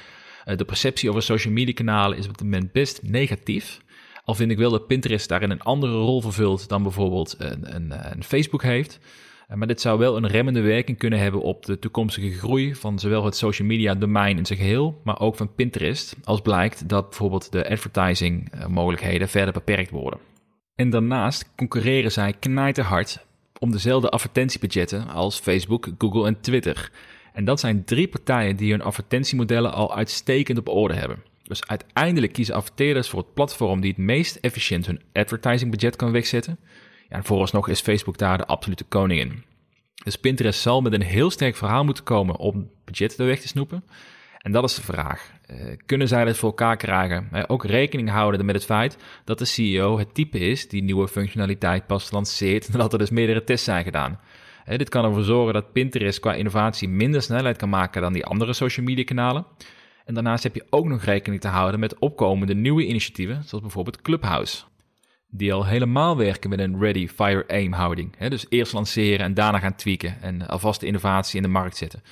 uh, 0.46 0.58
de 0.58 0.66
perceptie 0.66 1.10
over 1.10 1.22
social 1.22 1.54
media 1.54 1.74
kanalen 1.74 2.18
is 2.18 2.26
op 2.26 2.32
het 2.32 2.42
moment 2.42 2.72
best 2.72 3.00
negatief. 3.04 3.82
Al 4.24 4.36
vind 4.36 4.52
ik 4.52 4.58
wel 4.58 4.72
dat 4.72 4.88
Pinterest 4.88 5.30
daarin 5.30 5.50
een 5.50 5.62
andere 5.62 5.94
rol 5.94 6.22
vervult 6.22 6.70
dan 6.70 6.84
bijvoorbeeld 6.84 7.36
een, 7.38 7.76
een, 7.76 8.12
een 8.12 8.24
Facebook 8.24 8.64
heeft. 8.64 9.00
maar 9.54 9.68
dit 9.68 9.82
zou 9.82 10.00
wel 10.00 10.18
een 10.18 10.28
remmende 10.28 10.62
werking 10.62 10.98
kunnen 10.98 11.20
hebben 11.20 11.42
op 11.42 11.66
de 11.66 11.80
toekomstige 11.80 12.32
groei 12.32 12.76
van 12.76 13.00
zowel 13.00 13.26
het 13.26 13.36
social 13.36 13.68
media 13.68 13.96
domein 13.96 14.38
in 14.38 14.46
zijn 14.46 14.60
geheel, 14.60 15.02
maar 15.04 15.20
ook 15.20 15.36
van 15.36 15.54
Pinterest, 15.56 16.16
als 16.24 16.42
blijkt 16.42 16.90
dat 16.90 17.10
bijvoorbeeld 17.10 17.52
de 17.52 17.70
advertising 17.70 18.52
mogelijkheden 18.68 19.30
verder 19.30 19.54
beperkt 19.54 19.90
worden. 19.90 20.20
En 20.76 20.90
daarnaast 20.90 21.52
concurreren 21.56 22.12
zij 22.12 22.34
knijterhard 22.40 23.28
om 23.60 23.72
dezelfde 23.72 24.10
advertentiebudgetten 24.10 25.08
als 25.08 25.40
Facebook, 25.40 25.88
Google 25.98 26.28
en 26.28 26.42
Twitter. 26.42 26.92
En 27.34 27.46
dat 27.46 27.60
zijn 27.60 27.84
drie 27.84 28.08
partijen 28.08 28.56
die 28.56 28.72
hun 28.72 28.82
advertentiemodellen 28.82 29.74
al 29.74 29.96
uitstekend 29.96 30.58
op 30.58 30.68
orde 30.68 30.94
hebben. 30.94 31.24
Dus 31.44 31.68
uiteindelijk 31.68 32.34
kiezen 32.34 32.56
adverteerders 32.56 33.10
voor 33.10 33.20
het 33.20 33.34
platform 33.34 33.82
die 33.82 33.90
het 33.90 34.00
meest 34.00 34.36
efficiënt 34.36 34.86
hun 34.86 35.02
advertising 35.14 35.96
kan 35.96 36.12
wegzetten. 36.12 36.60
Ja, 37.10 37.16
en 37.16 37.24
vooralsnog 37.24 37.68
is 37.68 37.82
Facebook 37.82 38.18
daar 38.18 38.38
de 38.38 38.46
absolute 38.46 38.84
koningin. 38.84 39.44
Dus 40.04 40.16
Pinterest 40.16 40.60
zal 40.60 40.82
met 40.82 40.94
een 40.94 41.02
heel 41.02 41.30
sterk 41.30 41.56
verhaal 41.56 41.84
moeten 41.84 42.04
komen 42.04 42.36
om 42.36 42.70
budget 42.86 43.18
er 43.18 43.26
weg 43.26 43.40
te 43.40 43.48
snoepen. 43.48 43.84
En 44.40 44.52
dat 44.52 44.64
is 44.64 44.76
de 44.76 44.82
vraag. 44.82 45.32
Uh, 45.52 45.58
kunnen 45.86 46.08
zij 46.08 46.26
dit 46.26 46.38
voor 46.38 46.50
elkaar 46.50 46.78
krijgen? 46.78 47.30
Uh, 47.34 47.44
ook 47.48 47.66
rekening 47.66 48.10
houden 48.10 48.46
met 48.46 48.56
het 48.56 48.66
feit 48.66 48.98
dat 49.26 49.40
de 49.40 49.46
CEO 49.46 49.98
het 49.98 50.14
type 50.14 50.40
is 50.40 50.70
die 50.70 50.84
nieuwe 50.84 51.08
functionaliteit 51.08 51.88
pas 51.88 52.12
lanceert 52.12 52.68
en 52.72 52.78
dat 52.78 52.94
er 52.94 53.00
dus 53.00 53.10
meerdere 53.10 53.44
tests 53.44 53.66
zijn 53.66 53.84
gedaan. 53.84 54.20
Uh, 54.68 54.78
dit 54.78 54.90
kan 54.90 55.06
ervoor 55.06 55.24
zorgen 55.24 55.54
dat 55.54 55.72
Pinterest 55.72 56.20
qua 56.20 56.34
innovatie 56.34 56.90
minder 56.90 57.22
snelheid 57.22 57.58
kan 57.58 57.70
maken 57.70 58.02
dan 58.02 58.14
die 58.14 58.26
andere 58.26 58.54
social 58.54 58.86
media 58.86 59.04
kanalen. 59.04 59.46
En 60.06 60.14
daarnaast 60.14 60.44
heb 60.44 60.56
je 60.56 60.66
ook 60.70 60.86
nog 60.86 61.04
rekening 61.04 61.42
te 61.42 61.48
houden 61.48 61.80
met 61.80 62.00
opkomende 62.00 62.56
nieuwe 62.56 62.86
initiatieven, 62.86 63.44
zoals 63.44 63.64
bijvoorbeeld 63.64 64.02
Clubhouse. 64.02 64.64
Die 65.32 65.54
al 65.54 65.66
helemaal 65.66 66.18
werken 66.18 66.50
met 66.50 66.60
een 66.60 66.80
ready, 66.80 67.08
fire, 67.08 67.48
aim 67.48 67.74
houding. 67.74 68.18
Dus 68.18 68.46
eerst 68.50 68.74
lanceren 68.74 69.26
en 69.26 69.34
daarna 69.34 69.60
gaan 69.60 69.76
tweaken 69.76 70.22
en 70.22 70.48
alvast 70.48 70.80
de 70.80 70.86
innovatie 70.86 71.38
in 71.38 71.44
de 71.44 71.50
markt 71.50 71.78
zetten. 71.78 72.04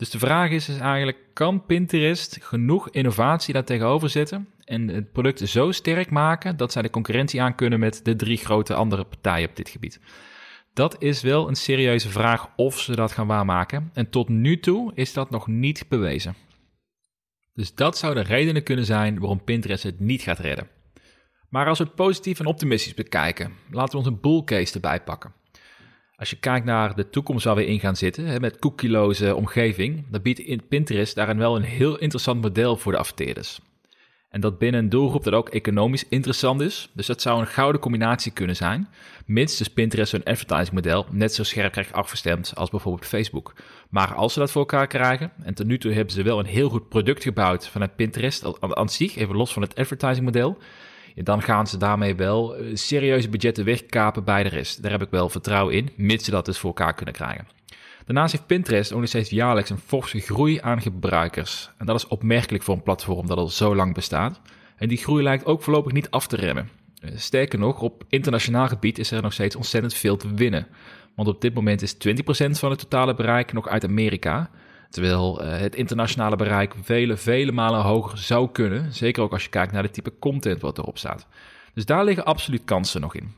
Dus 0.00 0.10
de 0.10 0.18
vraag 0.18 0.50
is, 0.50 0.68
is 0.68 0.78
eigenlijk, 0.78 1.18
kan 1.32 1.66
Pinterest 1.66 2.38
genoeg 2.40 2.90
innovatie 2.90 3.54
daar 3.54 3.64
tegenover 3.64 4.08
zetten 4.08 4.48
en 4.64 4.88
het 4.88 5.12
product 5.12 5.48
zo 5.48 5.70
sterk 5.70 6.10
maken 6.10 6.56
dat 6.56 6.72
zij 6.72 6.82
de 6.82 6.90
concurrentie 6.90 7.42
aan 7.42 7.54
kunnen 7.54 7.80
met 7.80 8.00
de 8.04 8.16
drie 8.16 8.36
grote 8.36 8.74
andere 8.74 9.04
partijen 9.04 9.48
op 9.48 9.56
dit 9.56 9.68
gebied? 9.68 10.00
Dat 10.72 11.02
is 11.02 11.22
wel 11.22 11.48
een 11.48 11.56
serieuze 11.56 12.08
vraag 12.08 12.48
of 12.56 12.78
ze 12.80 12.96
dat 12.96 13.12
gaan 13.12 13.26
waarmaken. 13.26 13.90
En 13.92 14.10
tot 14.10 14.28
nu 14.28 14.60
toe 14.60 14.92
is 14.94 15.12
dat 15.12 15.30
nog 15.30 15.46
niet 15.46 15.84
bewezen. 15.88 16.34
Dus 17.54 17.74
dat 17.74 17.98
zouden 17.98 18.24
redenen 18.24 18.62
kunnen 18.62 18.84
zijn 18.84 19.18
waarom 19.18 19.44
Pinterest 19.44 19.82
het 19.82 20.00
niet 20.00 20.22
gaat 20.22 20.38
redden. 20.38 20.68
Maar 21.48 21.66
als 21.66 21.78
we 21.78 21.84
het 21.84 21.94
positief 21.94 22.40
en 22.40 22.46
optimistisch 22.46 22.94
bekijken, 22.94 23.52
laten 23.70 23.90
we 23.90 23.96
ons 23.96 24.06
een 24.06 24.20
bull 24.20 24.44
case 24.44 24.74
erbij 24.74 25.00
pakken. 25.02 25.32
Als 26.20 26.30
je 26.30 26.36
kijkt 26.36 26.66
naar 26.66 26.94
de 26.94 27.10
toekomst 27.10 27.44
waar 27.44 27.54
we 27.54 27.66
in 27.66 27.80
gaan 27.80 27.96
zitten, 27.96 28.26
hè, 28.26 28.40
met 28.40 28.58
cookieloze 28.58 29.34
omgeving, 29.34 30.04
dan 30.10 30.22
biedt 30.22 30.68
Pinterest 30.68 31.14
daarin 31.14 31.38
wel 31.38 31.56
een 31.56 31.62
heel 31.62 31.98
interessant 31.98 32.40
model 32.40 32.76
voor 32.76 32.92
de 32.92 32.98
adverteerders. 32.98 33.60
En 34.30 34.40
dat 34.40 34.58
binnen 34.58 34.80
een 34.80 34.88
doelgroep 34.88 35.24
dat 35.24 35.32
ook 35.32 35.48
economisch 35.48 36.08
interessant 36.08 36.60
is. 36.60 36.90
Dus 36.92 37.06
dat 37.06 37.22
zou 37.22 37.40
een 37.40 37.46
gouden 37.46 37.80
combinatie 37.80 38.32
kunnen 38.32 38.56
zijn. 38.56 38.88
Mits 39.26 39.56
dus 39.56 39.68
Pinterest 39.68 40.12
een 40.12 40.24
advertising 40.24 40.72
model 40.72 41.06
net 41.10 41.34
zo 41.34 41.42
scherp 41.42 41.72
krijgt 41.72 41.92
afgestemd 41.92 42.52
als 42.54 42.70
bijvoorbeeld 42.70 43.06
Facebook. 43.06 43.54
Maar 43.88 44.14
als 44.14 44.32
ze 44.32 44.38
dat 44.38 44.50
voor 44.50 44.60
elkaar 44.60 44.86
krijgen, 44.86 45.32
en 45.42 45.54
tot 45.54 45.66
nu 45.66 45.78
toe 45.78 45.92
hebben 45.92 46.14
ze 46.14 46.22
wel 46.22 46.38
een 46.38 46.46
heel 46.46 46.68
goed 46.68 46.88
product 46.88 47.22
gebouwd 47.22 47.68
vanuit 47.68 47.96
Pinterest 47.96 48.60
aan 48.60 48.88
zich, 48.88 49.16
even 49.16 49.36
los 49.36 49.52
van 49.52 49.62
het 49.62 49.74
advertising 49.74 50.24
model 50.24 50.58
dan 51.24 51.42
gaan 51.42 51.66
ze 51.66 51.76
daarmee 51.76 52.14
wel 52.14 52.56
eh, 52.56 52.70
serieuze 52.74 53.28
budgetten 53.28 53.64
wegkapen 53.64 54.24
bij 54.24 54.42
de 54.42 54.48
rest. 54.48 54.82
Daar 54.82 54.90
heb 54.90 55.02
ik 55.02 55.10
wel 55.10 55.28
vertrouwen 55.28 55.74
in, 55.74 55.90
mits 55.96 56.24
ze 56.24 56.30
dat 56.30 56.44
dus 56.44 56.58
voor 56.58 56.68
elkaar 56.68 56.94
kunnen 56.94 57.14
krijgen. 57.14 57.46
Daarnaast 58.04 58.32
heeft 58.32 58.46
Pinterest 58.46 58.92
ook 58.92 59.00
nog 59.00 59.08
steeds 59.08 59.30
jaarlijks 59.30 59.70
een 59.70 59.78
forse 59.78 60.20
groei 60.20 60.58
aan 60.60 60.82
gebruikers. 60.82 61.70
En 61.78 61.86
dat 61.86 61.96
is 61.96 62.06
opmerkelijk 62.06 62.64
voor 62.64 62.74
een 62.74 62.82
platform 62.82 63.26
dat 63.26 63.38
al 63.38 63.48
zo 63.48 63.74
lang 63.74 63.94
bestaat. 63.94 64.40
En 64.76 64.88
die 64.88 64.98
groei 64.98 65.22
lijkt 65.22 65.44
ook 65.44 65.62
voorlopig 65.62 65.92
niet 65.92 66.10
af 66.10 66.26
te 66.26 66.36
remmen. 66.36 66.68
Eh, 67.00 67.10
sterker 67.14 67.58
nog, 67.58 67.80
op 67.80 68.04
internationaal 68.08 68.68
gebied 68.68 68.98
is 68.98 69.10
er 69.10 69.22
nog 69.22 69.32
steeds 69.32 69.56
ontzettend 69.56 69.94
veel 69.94 70.16
te 70.16 70.34
winnen. 70.34 70.66
Want 71.14 71.28
op 71.28 71.40
dit 71.40 71.54
moment 71.54 71.82
is 71.82 71.94
20% 71.94 72.58
van 72.58 72.70
het 72.70 72.78
totale 72.78 73.14
bereik 73.14 73.52
nog 73.52 73.68
uit 73.68 73.84
Amerika. 73.84 74.50
Terwijl 74.90 75.42
uh, 75.42 75.58
het 75.58 75.74
internationale 75.74 76.36
bereik 76.36 76.74
vele, 76.82 77.16
vele 77.16 77.52
malen 77.52 77.80
hoger 77.80 78.18
zou 78.18 78.50
kunnen. 78.52 78.94
Zeker 78.94 79.22
ook 79.22 79.32
als 79.32 79.42
je 79.42 79.48
kijkt 79.48 79.72
naar 79.72 79.82
de 79.82 79.90
type 79.90 80.18
content 80.18 80.60
wat 80.60 80.78
erop 80.78 80.98
staat. 80.98 81.26
Dus 81.74 81.84
daar 81.84 82.04
liggen 82.04 82.24
absoluut 82.24 82.64
kansen 82.64 83.00
nog 83.00 83.14
in. 83.14 83.34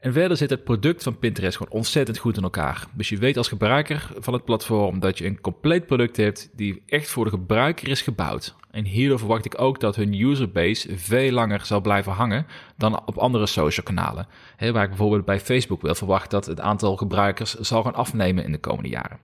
En 0.00 0.12
verder 0.12 0.36
zit 0.36 0.50
het 0.50 0.64
product 0.64 1.02
van 1.02 1.18
Pinterest 1.18 1.56
gewoon 1.56 1.72
ontzettend 1.72 2.18
goed 2.18 2.36
in 2.36 2.42
elkaar. 2.42 2.86
Dus 2.92 3.08
je 3.08 3.16
weet 3.16 3.36
als 3.36 3.48
gebruiker 3.48 4.10
van 4.18 4.32
het 4.32 4.44
platform 4.44 5.00
dat 5.00 5.18
je 5.18 5.26
een 5.26 5.40
compleet 5.40 5.86
product 5.86 6.16
hebt 6.16 6.50
die 6.52 6.82
echt 6.86 7.08
voor 7.08 7.24
de 7.24 7.30
gebruiker 7.30 7.88
is 7.88 8.02
gebouwd. 8.02 8.54
En 8.70 8.84
hierdoor 8.84 9.18
verwacht 9.18 9.44
ik 9.44 9.60
ook 9.60 9.80
dat 9.80 9.96
hun 9.96 10.20
userbase 10.20 10.98
veel 10.98 11.30
langer 11.30 11.64
zal 11.64 11.80
blijven 11.80 12.12
hangen 12.12 12.46
dan 12.76 13.06
op 13.06 13.16
andere 13.16 13.46
social 13.46 13.86
kanalen. 13.86 14.26
waar 14.58 14.82
ik 14.82 14.88
bijvoorbeeld 14.88 15.24
bij 15.24 15.40
Facebook 15.40 15.82
wel 15.82 15.94
verwacht 15.94 16.30
dat 16.30 16.46
het 16.46 16.60
aantal 16.60 16.96
gebruikers 16.96 17.54
zal 17.54 17.82
gaan 17.82 17.94
afnemen 17.94 18.44
in 18.44 18.52
de 18.52 18.58
komende 18.58 18.88
jaren. 18.88 19.18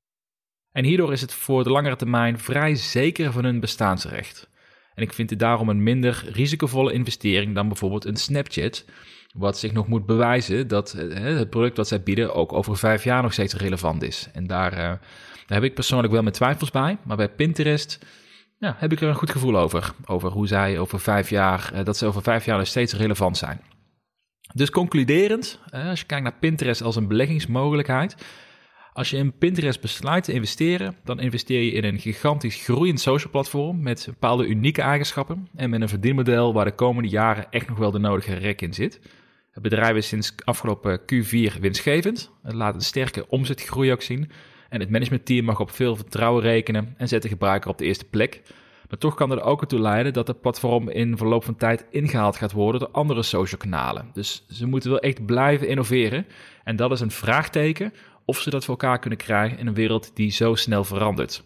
En 0.72 0.84
hierdoor 0.84 1.12
is 1.12 1.20
het 1.20 1.32
voor 1.32 1.64
de 1.64 1.70
langere 1.70 1.96
termijn 1.96 2.38
vrij 2.38 2.74
zeker 2.74 3.32
van 3.32 3.44
hun 3.44 3.60
bestaansrecht. 3.60 4.50
En 4.94 5.02
ik 5.02 5.12
vind 5.12 5.30
het 5.30 5.38
daarom 5.38 5.68
een 5.68 5.82
minder 5.82 6.24
risicovolle 6.32 6.92
investering 6.92 7.54
dan 7.54 7.68
bijvoorbeeld 7.68 8.04
een 8.04 8.16
Snapchat, 8.16 8.84
wat 9.34 9.58
zich 9.58 9.72
nog 9.72 9.88
moet 9.88 10.06
bewijzen 10.06 10.68
dat 10.68 10.92
het 10.92 11.50
product 11.50 11.76
wat 11.76 11.88
zij 11.88 12.02
bieden 12.02 12.34
ook 12.34 12.52
over 12.52 12.76
vijf 12.76 13.04
jaar 13.04 13.22
nog 13.22 13.32
steeds 13.32 13.54
relevant 13.54 14.02
is. 14.02 14.28
En 14.32 14.46
daar, 14.46 14.72
uh, 14.72 14.78
daar 14.78 15.00
heb 15.46 15.62
ik 15.62 15.74
persoonlijk 15.74 16.12
wel 16.12 16.22
mijn 16.22 16.34
twijfels 16.34 16.70
bij, 16.70 16.98
maar 17.04 17.16
bij 17.16 17.28
Pinterest 17.28 17.98
ja, 18.58 18.76
heb 18.78 18.92
ik 18.92 19.00
er 19.00 19.08
een 19.08 19.14
goed 19.14 19.30
gevoel 19.30 19.56
over. 19.56 19.92
Over 20.04 20.30
hoe 20.30 20.46
zij 20.46 20.78
over 20.78 21.00
vijf 21.00 21.30
jaar, 21.30 21.70
uh, 21.74 21.84
dat 21.84 21.96
ze 21.96 22.06
over 22.06 22.22
vijf 22.22 22.44
jaar 22.44 22.58
nog 22.58 22.66
steeds 22.66 22.94
relevant 22.94 23.36
zijn. 23.36 23.60
Dus 24.54 24.70
concluderend, 24.70 25.58
als 25.70 26.00
je 26.00 26.06
kijkt 26.06 26.24
naar 26.24 26.38
Pinterest 26.40 26.82
als 26.82 26.96
een 26.96 27.08
beleggingsmogelijkheid, 27.08 28.16
als 28.92 29.10
je 29.10 29.16
in 29.16 29.38
Pinterest 29.38 29.80
besluit 29.80 30.24
te 30.24 30.32
investeren, 30.32 30.96
dan 31.04 31.20
investeer 31.20 31.60
je 31.60 31.72
in 31.72 31.84
een 31.84 31.98
gigantisch 31.98 32.64
groeiend 32.64 33.00
social 33.00 33.30
platform 33.30 33.82
met 33.82 34.04
bepaalde 34.06 34.46
unieke 34.46 34.82
eigenschappen 34.82 35.48
en 35.54 35.70
met 35.70 35.80
een 35.80 35.88
verdienmodel 35.88 36.52
waar 36.52 36.64
de 36.64 36.74
komende 36.74 37.08
jaren 37.08 37.50
echt 37.50 37.68
nog 37.68 37.78
wel 37.78 37.90
de 37.90 37.98
nodige 37.98 38.34
rek 38.34 38.60
in 38.60 38.74
zit. 38.74 39.00
Het 39.50 39.62
bedrijf 39.62 39.96
is 39.96 40.08
sinds 40.08 40.34
afgelopen 40.44 41.00
Q4 41.00 41.60
winstgevend. 41.60 42.30
Het 42.42 42.54
laat 42.54 42.74
een 42.74 42.80
sterke 42.80 43.28
omzetgroei 43.28 43.92
ook 43.92 44.02
zien. 44.02 44.30
En 44.68 44.80
het 44.80 44.90
managementteam 44.90 45.44
mag 45.44 45.60
op 45.60 45.70
veel 45.70 45.96
vertrouwen 45.96 46.42
rekenen 46.42 46.94
en 46.96 47.08
zet 47.08 47.22
de 47.22 47.28
gebruiker 47.28 47.70
op 47.70 47.78
de 47.78 47.84
eerste 47.84 48.04
plek. 48.04 48.42
Maar 48.88 48.98
toch 49.00 49.14
kan 49.14 49.30
er 49.30 49.42
ook 49.42 49.66
toe 49.66 49.80
leiden 49.80 50.12
dat 50.12 50.26
het 50.26 50.40
platform 50.40 50.88
in 50.88 51.16
verloop 51.16 51.44
van 51.44 51.56
tijd 51.56 51.86
ingehaald 51.90 52.36
gaat 52.36 52.52
worden 52.52 52.80
door 52.80 52.90
andere 52.90 53.22
social 53.22 53.60
kanalen. 53.60 54.10
Dus 54.12 54.44
ze 54.48 54.66
moeten 54.66 54.90
wel 54.90 55.00
echt 55.00 55.26
blijven 55.26 55.68
innoveren. 55.68 56.26
En 56.64 56.76
dat 56.76 56.90
is 56.90 57.00
een 57.00 57.10
vraagteken 57.10 57.92
of 58.32 58.40
ze 58.40 58.50
dat 58.50 58.64
voor 58.64 58.78
elkaar 58.78 58.98
kunnen 58.98 59.18
krijgen 59.18 59.58
in 59.58 59.66
een 59.66 59.74
wereld 59.74 60.10
die 60.14 60.30
zo 60.30 60.54
snel 60.54 60.84
verandert. 60.84 61.42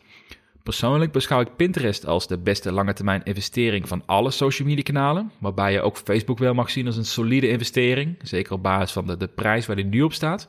Persoonlijk 0.62 1.12
beschouw 1.12 1.40
ik 1.40 1.57
Pinterest 1.57 2.07
als 2.07 2.27
de 2.27 2.38
beste 2.38 2.72
lange 2.72 2.92
termijn 2.92 3.22
investering 3.25 3.88
van 3.88 4.03
alle 4.07 4.31
social 4.31 4.68
media 4.68 4.83
kanalen, 4.83 5.31
waarbij 5.38 5.72
je 5.72 5.81
ook 5.81 5.96
Facebook 5.96 6.38
wel 6.38 6.55
mag 6.55 6.70
zien 6.70 6.87
als 6.87 6.96
een 6.96 7.05
solide 7.05 7.49
investering, 7.49 8.16
zeker 8.22 8.53
op 8.53 8.62
basis 8.62 8.92
van 8.92 9.07
de, 9.07 9.16
de 9.16 9.27
prijs 9.27 9.66
waar 9.66 9.77
die 9.77 9.85
nu 9.85 10.03
op 10.03 10.12
staat. 10.12 10.49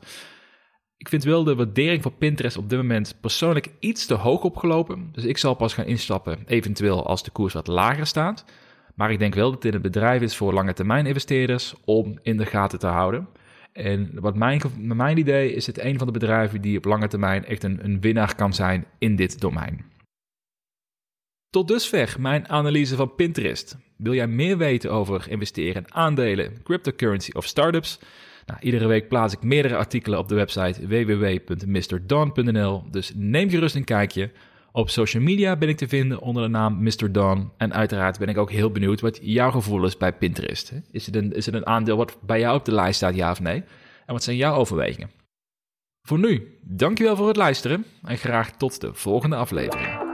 Ik 0.96 1.08
vind 1.08 1.24
wel 1.24 1.44
de 1.44 1.54
waardering 1.54 2.02
van 2.02 2.16
Pinterest 2.18 2.56
op 2.56 2.68
dit 2.68 2.78
moment 2.78 3.16
persoonlijk 3.20 3.68
iets 3.78 4.06
te 4.06 4.14
hoog 4.14 4.42
opgelopen, 4.42 5.08
dus 5.12 5.24
ik 5.24 5.38
zal 5.38 5.54
pas 5.54 5.74
gaan 5.74 5.86
instappen, 5.86 6.38
eventueel 6.46 7.06
als 7.06 7.22
de 7.22 7.30
koers 7.30 7.54
wat 7.54 7.66
lager 7.66 8.06
staat. 8.06 8.44
Maar 8.94 9.10
ik 9.10 9.18
denk 9.18 9.34
wel 9.34 9.50
dat 9.50 9.62
dit 9.62 9.74
een 9.74 9.82
bedrijf 9.82 10.22
is 10.22 10.36
voor 10.36 10.52
lange 10.52 10.72
termijn 10.72 11.06
investeerders 11.06 11.74
om 11.84 12.18
in 12.22 12.36
de 12.36 12.46
gaten 12.46 12.78
te 12.78 12.86
houden. 12.86 13.28
En 13.72 14.10
wat 14.20 14.36
mijn, 14.36 14.60
mijn 14.76 15.18
idee 15.18 15.52
is 15.52 15.66
het 15.66 15.78
een 15.78 15.98
van 15.98 16.06
de 16.06 16.12
bedrijven 16.12 16.60
die 16.60 16.78
op 16.78 16.84
lange 16.84 17.08
termijn 17.08 17.44
echt 17.44 17.62
een, 17.62 17.84
een 17.84 18.00
winnaar 18.00 18.34
kan 18.34 18.54
zijn 18.54 18.84
in 18.98 19.16
dit 19.16 19.40
domein. 19.40 19.84
Tot 21.50 21.68
dusver 21.68 22.16
mijn 22.18 22.48
analyse 22.48 22.96
van 22.96 23.14
Pinterest. 23.14 23.76
Wil 23.96 24.14
jij 24.14 24.26
meer 24.26 24.58
weten 24.58 24.92
over 24.92 25.26
investeren 25.30 25.84
in 25.84 25.94
aandelen, 25.94 26.62
cryptocurrency 26.62 27.30
of 27.32 27.44
startups? 27.44 27.98
Nou, 28.46 28.60
iedere 28.60 28.86
week 28.86 29.08
plaats 29.08 29.34
ik 29.34 29.42
meerdere 29.42 29.76
artikelen 29.76 30.18
op 30.18 30.28
de 30.28 30.34
website 30.34 30.86
www.mrdon.nl, 30.86 32.10
dus 32.90 33.12
neem 33.14 33.50
gerust 33.50 33.74
een 33.74 33.84
kijkje. 33.84 34.30
Op 34.72 34.90
social 34.90 35.22
media 35.22 35.56
ben 35.56 35.68
ik 35.68 35.76
te 35.76 35.88
vinden 35.88 36.20
onder 36.20 36.42
de 36.42 36.48
naam 36.48 36.82
Mr. 36.82 37.12
Don. 37.12 37.50
En 37.56 37.74
uiteraard 37.74 38.18
ben 38.18 38.28
ik 38.28 38.38
ook 38.38 38.50
heel 38.50 38.70
benieuwd 38.70 39.00
wat 39.00 39.18
jouw 39.22 39.50
gevoel 39.50 39.84
is 39.84 39.96
bij 39.96 40.12
Pinterest. 40.12 40.72
Is 40.90 41.06
het, 41.06 41.16
een, 41.16 41.32
is 41.32 41.46
het 41.46 41.54
een 41.54 41.66
aandeel 41.66 41.96
wat 41.96 42.18
bij 42.22 42.40
jou 42.40 42.56
op 42.56 42.64
de 42.64 42.72
lijst 42.72 42.96
staat, 42.96 43.14
ja 43.14 43.30
of 43.30 43.40
nee? 43.40 43.64
En 44.06 44.12
wat 44.12 44.22
zijn 44.22 44.36
jouw 44.36 44.54
overwegingen? 44.54 45.10
Voor 46.02 46.18
nu, 46.18 46.58
dankjewel 46.62 47.16
voor 47.16 47.28
het 47.28 47.36
luisteren 47.36 47.84
en 48.02 48.18
graag 48.18 48.56
tot 48.56 48.80
de 48.80 48.94
volgende 48.94 49.36
aflevering. 49.36 50.07